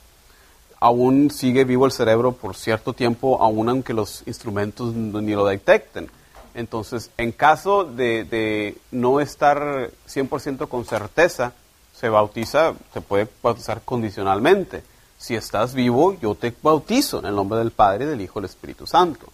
[0.80, 6.10] aún sigue vivo el cerebro por cierto tiempo, aún aunque los instrumentos ni lo detecten.
[6.54, 11.52] Entonces, en caso de, no estar 100% con certeza,
[11.94, 14.82] se bautiza, se puede bautizar condicionalmente.
[15.18, 18.50] Si estás vivo, yo te bautizo en el nombre del Padre, del Hijo y del
[18.50, 19.26] Espíritu Santo.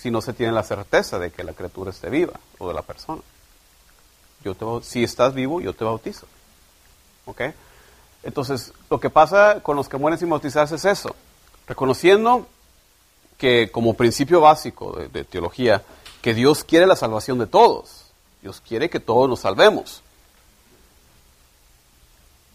[0.00, 2.82] Si no se tiene la certeza de que la criatura esté viva o de la
[2.82, 3.22] persona.
[4.44, 6.26] Yo te, si estás vivo, yo te bautizo.
[7.26, 7.42] ¿Ok?
[8.22, 11.14] Entonces, lo que pasa con los que mueren sin bautizarse es eso.
[11.66, 12.46] Reconociendo
[13.36, 15.82] que como principio básico de teología,
[16.22, 18.04] que Dios quiere la salvación de todos.
[18.42, 20.02] Dios quiere que todos nos salvemos.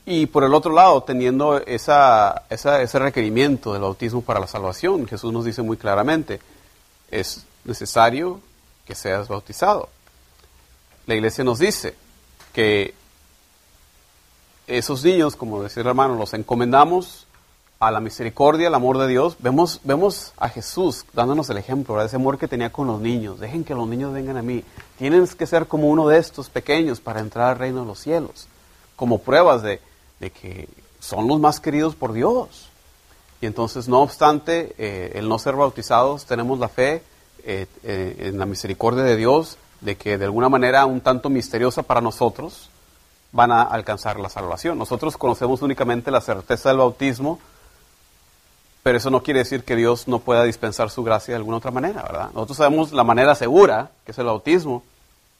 [0.05, 5.07] Y por el otro lado, teniendo esa, esa- ese requerimiento del bautismo para la salvación,
[5.07, 6.39] Jesús nos dice muy claramente,
[7.09, 8.39] es necesario
[8.85, 9.89] que seas bautizado.
[11.07, 11.95] La iglesia nos dice
[12.53, 12.93] que
[14.67, 17.24] esos niños, como decía el hermano, los encomendamos
[17.87, 19.35] a la misericordia, al amor de Dios.
[19.39, 23.39] Vemos, vemos a Jesús dándonos el ejemplo de ese amor que tenía con los niños.
[23.39, 24.63] Dejen que los niños vengan a mí.
[24.97, 28.47] Tienen que ser como uno de estos pequeños para entrar al reino de los cielos.
[28.95, 29.81] Como pruebas de,
[30.19, 30.67] de que
[30.99, 32.69] son los más queridos por Dios.
[33.41, 37.03] Y entonces, no obstante eh, el no ser bautizados, tenemos la fe
[37.43, 41.83] eh, eh, en la misericordia de Dios de que de alguna manera un tanto misteriosa
[41.83, 42.69] para nosotros
[43.31, 44.77] van a alcanzar la salvación.
[44.79, 47.39] Nosotros conocemos únicamente la certeza del bautismo,
[48.85, 51.71] pero eso no quiere decir que Dios no pueda dispensar su gracia de alguna otra
[51.71, 52.29] manera, ¿verdad?
[52.35, 54.83] Nosotros sabemos la manera segura, que es el bautismo,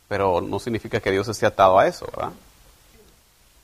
[0.07, 2.31] pero no significa que Dios esté atado a eso, ¿verdad?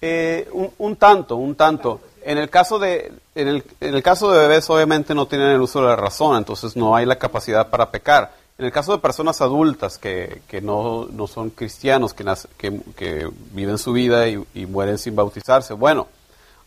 [0.02, 2.00] Eh, un, tanto, un tanto.
[2.24, 5.88] En el caso de en el caso de bebés obviamente no tienen el uso de
[5.88, 8.34] la razón, entonces no hay la capacidad para pecar.
[8.60, 12.80] En el caso de personas adultas que, que no, no son cristianos, que, nace- que,
[12.96, 16.08] que viven su vida y, y mueren sin bautizarse, bueno,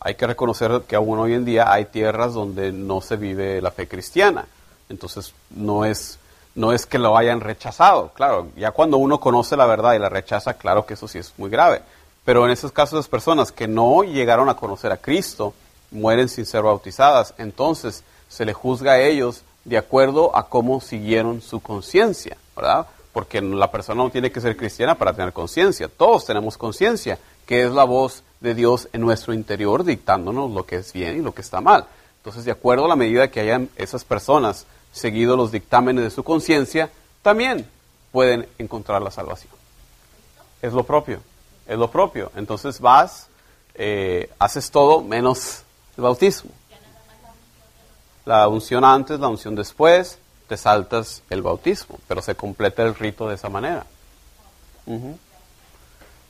[0.05, 3.71] hay que reconocer que aún hoy en día hay tierras donde no se vive la
[3.71, 4.45] fe cristiana.
[4.87, 6.19] Entonces no es,
[6.53, 10.09] no es que lo hayan rechazado, claro, ya cuando uno conoce la verdad y la
[10.09, 11.81] rechaza, claro que eso sí es muy grave.
[12.23, 15.55] Pero en esos casos las personas que no llegaron a conocer a Cristo
[15.89, 21.41] mueren sin ser bautizadas, entonces se le juzga a ellos de acuerdo a cómo siguieron
[21.41, 22.85] su conciencia, ¿verdad?
[23.11, 27.63] Porque la persona no tiene que ser cristiana para tener conciencia, todos tenemos conciencia, que
[27.63, 31.33] es la voz de Dios en nuestro interior dictándonos lo que es bien y lo
[31.33, 31.87] que está mal.
[32.17, 36.23] Entonces, de acuerdo a la medida que hayan esas personas seguido los dictámenes de su
[36.23, 36.89] conciencia,
[37.21, 37.67] también
[38.11, 39.51] pueden encontrar la salvación.
[40.61, 41.19] Es lo propio,
[41.67, 42.31] es lo propio.
[42.35, 43.27] Entonces vas,
[43.73, 45.63] eh, haces todo menos
[45.97, 46.51] el bautismo.
[48.23, 50.17] La unción antes, la unción después,
[50.47, 53.85] te saltas el bautismo, pero se completa el rito de esa manera.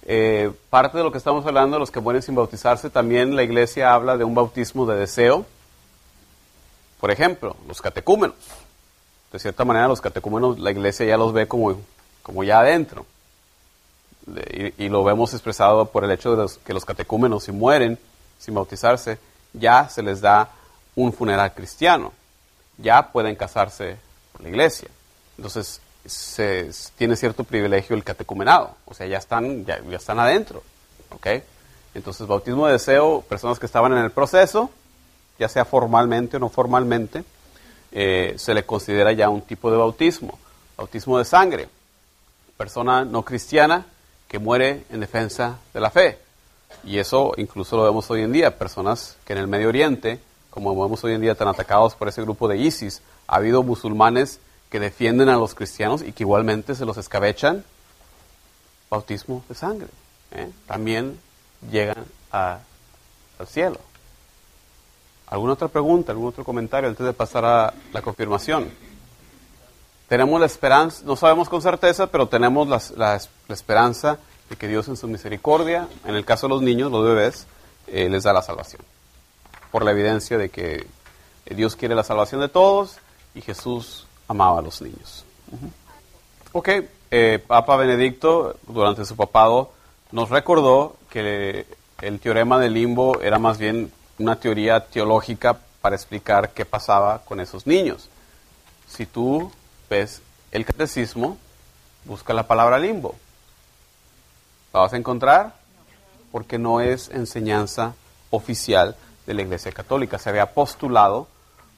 [0.05, 3.93] Eh, parte de lo que estamos hablando, los que mueren sin bautizarse, también la iglesia
[3.93, 5.45] habla de un bautismo de deseo.
[6.99, 8.35] Por ejemplo, los catecúmenos.
[9.31, 11.75] De cierta manera, los catecúmenos, la iglesia ya los ve como,
[12.23, 13.05] como ya adentro.
[14.25, 17.99] De- Y, lo vemos expresado por el hecho de que los catecúmenos, si mueren
[18.39, 19.17] sin bautizarse,
[19.53, 20.49] ya se les da
[20.95, 22.13] un funeral cristiano.
[22.77, 23.97] Ya pueden casarse
[24.31, 24.87] por la iglesia.
[25.37, 28.75] Entonces, se, tiene cierto privilegio el catecumenado.
[28.85, 30.63] O sea, ya están, ya, están adentro.
[31.09, 31.27] ¿Ok?
[31.93, 34.69] Entonces, bautismo de deseo, personas que estaban en el proceso,
[35.39, 37.23] ya sea formalmente o no formalmente,
[37.91, 40.37] eh, se le considera ya un tipo de bautismo.
[40.77, 41.69] Bautismo de sangre.
[42.57, 43.85] Persona no cristiana
[44.27, 46.19] que muere en defensa de la fe.
[46.83, 48.57] Y eso incluso lo vemos hoy en día.
[48.57, 52.21] Personas que en el Medio Oriente, como vemos hoy en día tan atacados por ese
[52.21, 54.39] grupo de ISIS, ha habido musulmanes
[54.79, 57.63] defienden a los cristianos y que igualmente se los escabechan.
[58.89, 59.87] Bautismo de sangre.
[60.31, 60.49] ¿eh?
[60.67, 61.19] También
[61.71, 62.59] llegan al
[63.47, 63.79] cielo.
[65.27, 68.71] ¿Alguna otra pregunta, algún otro comentario antes de pasar a la confirmación?
[70.07, 73.19] Tenemos la esperanza, no sabemos con certeza, pero tenemos la,
[73.49, 74.19] esperanza
[74.49, 77.47] de que Dios en su misericordia, en el caso de los niños, los bebés,
[77.87, 78.83] eh, les da la salvación.
[79.71, 80.85] Por la evidencia de que
[81.49, 82.97] Dios quiere la salvación de todos
[83.33, 85.23] y Jesús amaba a los niños.
[85.51, 85.71] Ujú.
[86.53, 86.69] Ok,
[87.11, 89.71] eh, Papa Benedicto, durante su papado,
[90.11, 91.65] nos recordó que
[92.01, 97.39] el teorema del limbo era más bien una teoría teológica para explicar qué pasaba con
[97.39, 98.09] esos niños.
[98.87, 99.51] Si tú
[99.89, 100.21] ves
[100.51, 101.37] el catecismo,
[102.05, 103.15] busca la palabra limbo.
[104.73, 105.55] La vas a encontrar
[106.31, 107.93] porque no es enseñanza
[108.29, 108.95] oficial
[109.25, 110.17] de la Iglesia Católica.
[110.19, 111.27] Se había postulado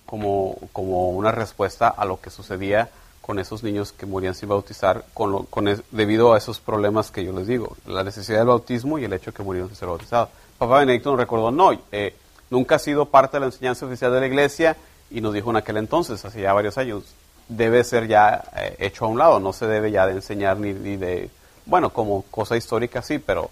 [0.08, 2.90] como, como una respuesta a lo que sucedía
[3.22, 7.12] con esos niños que morían sin bautizar con lo- con es- debido a esos problemas
[7.12, 9.78] que yo les digo, la necesidad del bautismo y el hecho de que murieron sin
[9.78, 10.30] ser bautizados.
[10.58, 12.16] Papá Benedicto nos recordó, no, eh,
[12.50, 14.76] nunca ha sido parte de la enseñanza oficial de la Iglesia
[15.12, 17.04] y nos dijo en aquel entonces, hace ya varios años,
[17.50, 20.72] debe ser ya eh, hecho a un lado, no se debe ya de enseñar ni,
[20.74, 21.30] ni de,
[21.66, 23.50] bueno, como cosa histórica sí, pero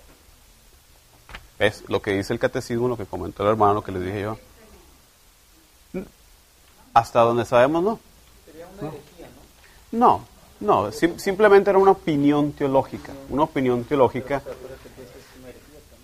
[1.60, 4.22] es lo que dice el catecismo, lo que comentó el hermano, lo que les dije
[4.22, 4.38] yo.
[6.96, 8.00] Hasta donde sabemos, no.
[8.82, 8.92] ¿no?
[9.92, 10.26] No,
[10.60, 14.42] no, sim- simplemente era una opinión teológica, una opinión teológica.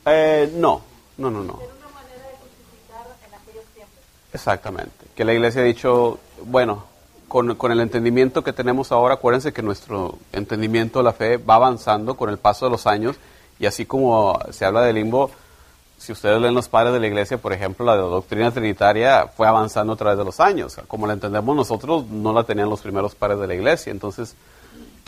[0.05, 0.81] Eh, no,
[1.17, 1.59] no, no, no.
[4.33, 6.85] Exactamente, que la iglesia ha dicho, bueno,
[7.27, 11.55] con, con el entendimiento que tenemos ahora, acuérdense que nuestro entendimiento de la fe va
[11.55, 13.17] avanzando con el paso de los años
[13.59, 15.31] y así como se habla del limbo,
[16.01, 19.93] si ustedes leen los padres de la iglesia, por ejemplo, la doctrina trinitaria fue avanzando
[19.93, 20.75] a través de los años.
[20.87, 23.91] Como la entendemos nosotros, no la tenían los primeros padres de la iglesia.
[23.91, 24.35] Entonces,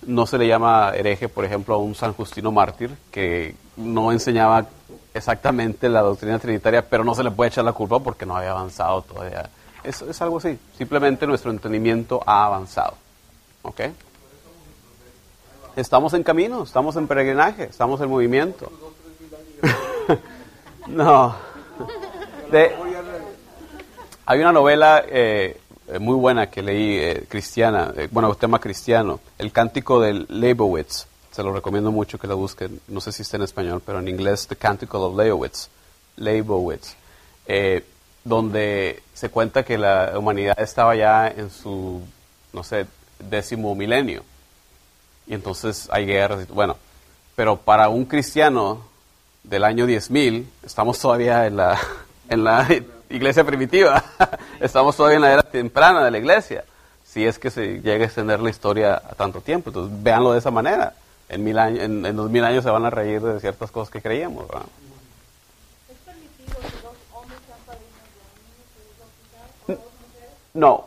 [0.05, 4.67] no se le llama hereje, por ejemplo, a un San Justino mártir que no enseñaba
[5.15, 8.51] exactamente la doctrina trinitaria, pero no se le puede echar la culpa porque no había
[8.51, 9.49] avanzado todavía.
[9.83, 10.59] Es, es algo así.
[10.77, 12.93] Simplemente nuestro entendimiento ha avanzado.
[13.63, 13.81] ¿Ok?
[15.75, 18.71] Estamos en camino, estamos en peregrinaje, estamos en movimiento.
[20.88, 21.36] no.
[22.51, 22.75] De-
[24.25, 25.59] hay una novela eh,
[25.99, 31.07] muy buena que leí, eh, cristiana, eh, bueno, tema cristiano, El Cántico del Leibowitz.
[31.31, 32.79] Se lo recomiendo mucho que la busquen.
[32.88, 35.69] No sé si está en español, pero en inglés, The Canticle of Leibowitz.
[36.17, 36.95] Leibowitz.
[37.47, 37.84] eh,
[38.25, 42.01] donde se cuenta que la humanidad estaba ya en su,
[42.53, 42.86] no sé,
[43.19, 44.23] décimo milenio.
[45.27, 46.47] Y entonces hay guerras.
[46.49, 46.77] y- Bueno,
[47.36, 48.86] pero para un cristiano
[49.43, 51.79] del año 10.000, estamos todavía en la,
[52.29, 52.67] en la
[53.09, 54.03] iglesia primitiva.
[54.59, 56.63] estamos todavía en la era temprana de la iglesia.
[57.05, 59.69] Si es que se llega a extender la historia a tanto tiempo.
[59.69, 60.93] Entonces, véanlo de esa manera.
[61.29, 63.91] En, mil años, en, en dos mil años se van a reír de ciertas cosas
[63.91, 64.47] que creíamos.
[64.47, 64.65] ¿verdad?
[70.53, 70.85] No,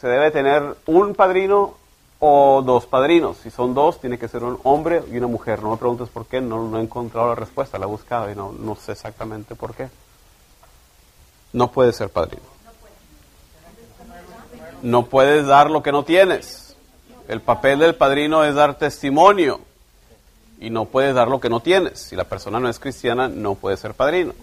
[0.00, 1.76] se debe tener un padrino
[2.20, 3.38] o dos padrinos.
[3.38, 5.62] Si son dos, tiene que ser un hombre y una mujer.
[5.62, 8.36] No me preguntes por qué, no, no he encontrado la respuesta, la he buscado y
[8.36, 9.88] no, no sé exactamente por qué.
[11.52, 12.42] No puedes ser padrino.
[14.82, 16.76] No puedes dar lo que no tienes.
[17.26, 19.60] El papel del padrino es dar testimonio
[20.58, 21.98] y no puedes dar lo que no tienes.
[21.98, 24.34] Si la persona no es cristiana, no puede ser padrino.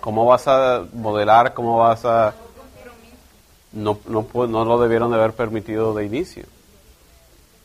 [0.00, 1.54] ¿Cómo vas a modelar?
[1.54, 2.34] ¿Cómo vas a...?
[3.74, 6.44] No, no, no lo debieron de haber permitido de inicio.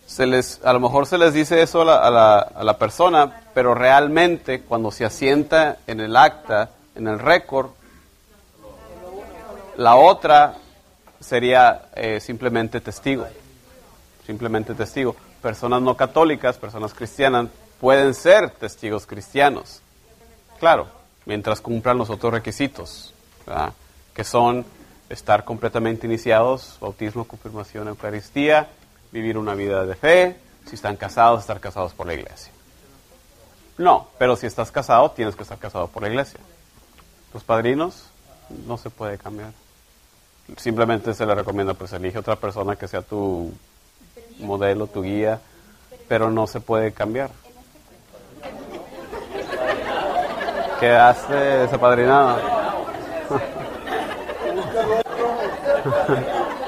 [0.08, 2.78] Se les, a lo mejor se les dice eso a la, a la, a la
[2.78, 7.70] persona, pero realmente cuando se asienta en el acta, en el récord,
[9.78, 10.56] la otra
[11.20, 13.26] sería eh, simplemente testigo.
[14.26, 15.16] Simplemente testigo.
[15.42, 17.48] Personas no católicas, personas cristianas,
[17.80, 19.82] pueden ser testigos cristianos.
[20.60, 20.88] Claro,
[21.26, 23.14] mientras cumplan los otros requisitos,
[24.14, 24.66] que son
[25.10, 28.68] estar completamente iniciados, bautismo, confirmación, Eucaristía,
[29.12, 30.36] vivir una vida de fe,
[30.68, 32.52] si están casados, estar casados por la iglesia.
[33.78, 36.40] No, pero si estás casado, tienes que estar casado por la iglesia.
[37.34, 38.10] Los padrinos
[38.68, 39.52] no se puede cambiar.
[40.58, 43.52] Simplemente se le recomienda, pues elige otra persona que sea tu
[44.40, 45.40] modelo, tu guía,
[46.08, 47.30] pero no se puede cambiar.
[50.80, 52.40] Quedaste desapadrinado.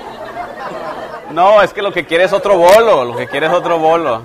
[1.32, 4.24] No, es que lo que quiere es otro bolo, lo que quiere es otro bolo.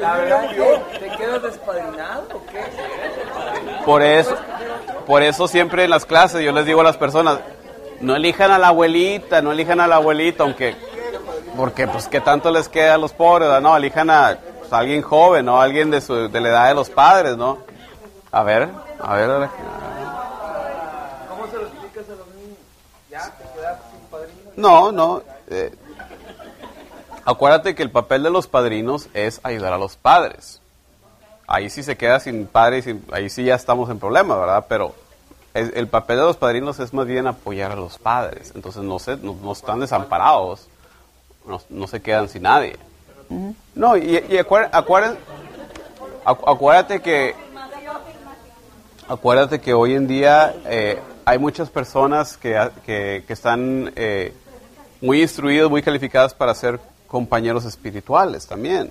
[0.00, 0.98] La verdad, ¿qué?
[0.98, 2.64] ¿te quedas despadrinado o qué?
[3.84, 4.36] Por eso,
[5.06, 7.40] por eso siempre en las clases yo les digo a las personas,
[8.00, 10.76] no elijan a la abuelita, no elijan a la abuelita, aunque,
[11.56, 15.02] porque pues qué tanto les queda a los pobres, no, elijan a, pues, a alguien
[15.02, 15.60] joven, ¿no?
[15.60, 17.58] Alguien de, su, de la edad de los padres, ¿no?
[18.30, 18.68] A ver,
[19.00, 19.48] a ver, a ver.
[21.28, 22.58] ¿Cómo se lo explicas a los niños?
[23.10, 24.50] Ya, te sin padrino.
[24.56, 25.22] No, no.
[25.48, 25.74] eh,
[27.24, 30.60] acuérdate que el papel de los padrinos es ayudar a los padres.
[31.46, 34.66] Ahí sí se queda sin padre, y sin- ahí sí ya estamos en problema, ¿verdad?
[34.68, 34.94] Pero
[35.54, 38.52] es- el papel de los padrinos es más bien apoyar a los padres.
[38.54, 40.68] Entonces no, se, no, no están desamparados,
[41.46, 42.76] no, no se quedan sin nadie.
[43.74, 44.76] No, y, y acuérdate,
[46.24, 47.34] acuérdate que
[49.08, 54.34] Acuérdate que hoy en día eh, hay muchas personas que, que, están eh,
[55.00, 58.90] muy instruidas, muy calificadas para ser compañeros espirituales también.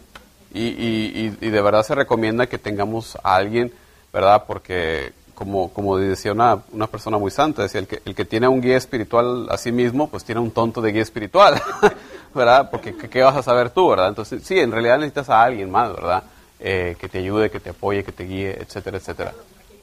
[0.54, 3.72] Y, y- y- de verdad se recomienda que tengamos a alguien,
[4.12, 4.46] ¿verdad?
[4.48, 8.48] Porque, como, como decía una, una persona muy santa, decía, el que, el que tiene
[8.48, 11.62] un guía espiritual a sí mismo, pues tiene un tonto de guía espiritual,
[12.34, 12.70] ¿verdad?
[12.72, 14.08] Porque ¿qué, qué vas a saber tú, ¿verdad?
[14.08, 16.24] Entonces, sí, en realidad necesitas a alguien más, ¿verdad?
[16.60, 19.34] Eh, que te ayude, que te apoye, que te guíe, etcétera, etcétera.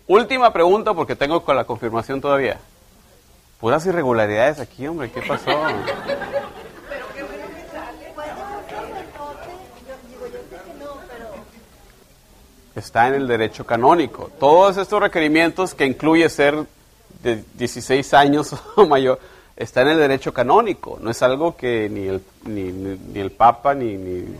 [0.06, 2.58] Última pregunta, porque tengo con la confirmación todavía.
[3.60, 5.50] Puras irregularidades aquí, hombre, ¿qué pasó?
[12.74, 14.30] Está en el derecho canónico.
[14.40, 16.66] Todos estos requerimientos que incluye ser
[17.22, 19.20] de 16 años o mayor,
[19.56, 20.98] está en el derecho canónico.
[21.00, 24.36] No es algo que ni el, ni, ni- ni el Papa ni, ni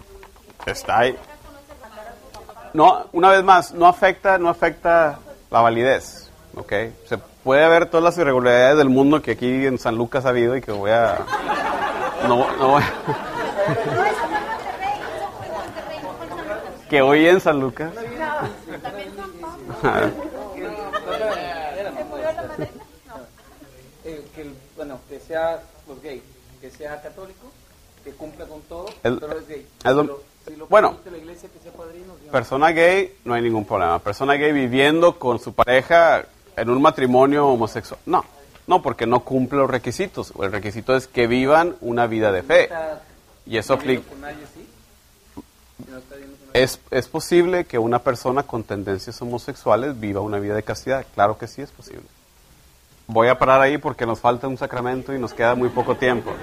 [0.67, 1.17] está ahí.
[2.73, 5.21] No, una vez más, no afecta, no afecta
[5.55, 6.73] la validez, ¿ok?
[7.09, 10.57] Se puede haber todas las irregularidades del mundo que aquí en San Lucas ha habido
[10.57, 11.25] y que voy a...
[12.27, 12.93] No, no voy a-
[16.91, 17.93] que hoy en San Lucas.
[24.07, 26.23] Eh, que bueno, que sea los gays,
[26.61, 27.47] que sea católico,
[28.05, 29.67] que cumpla con todo, pero es gay.
[30.69, 30.99] bueno.
[31.11, 31.64] la iglesia que.
[32.35, 34.01] Persona gay, no hay ningún problema.
[34.01, 36.25] Persona gay viviendo con su pareja
[36.57, 38.01] en un matrimonio homosexual.
[38.07, 38.25] No,
[38.67, 40.33] no, porque no cumple los requisitos.
[40.43, 42.71] El requisito es que vivan una vida de fe.
[43.47, 44.03] Y eso aplica.
[46.53, 51.07] ¿Es, ¿Es posible que una persona con tendencias homosexuales viva una vida de castidad?
[51.15, 52.03] Claro que sí es posible.
[53.07, 56.35] Voy a parar ahí porque nos falta un sacramento y nos queda muy poco tiempo.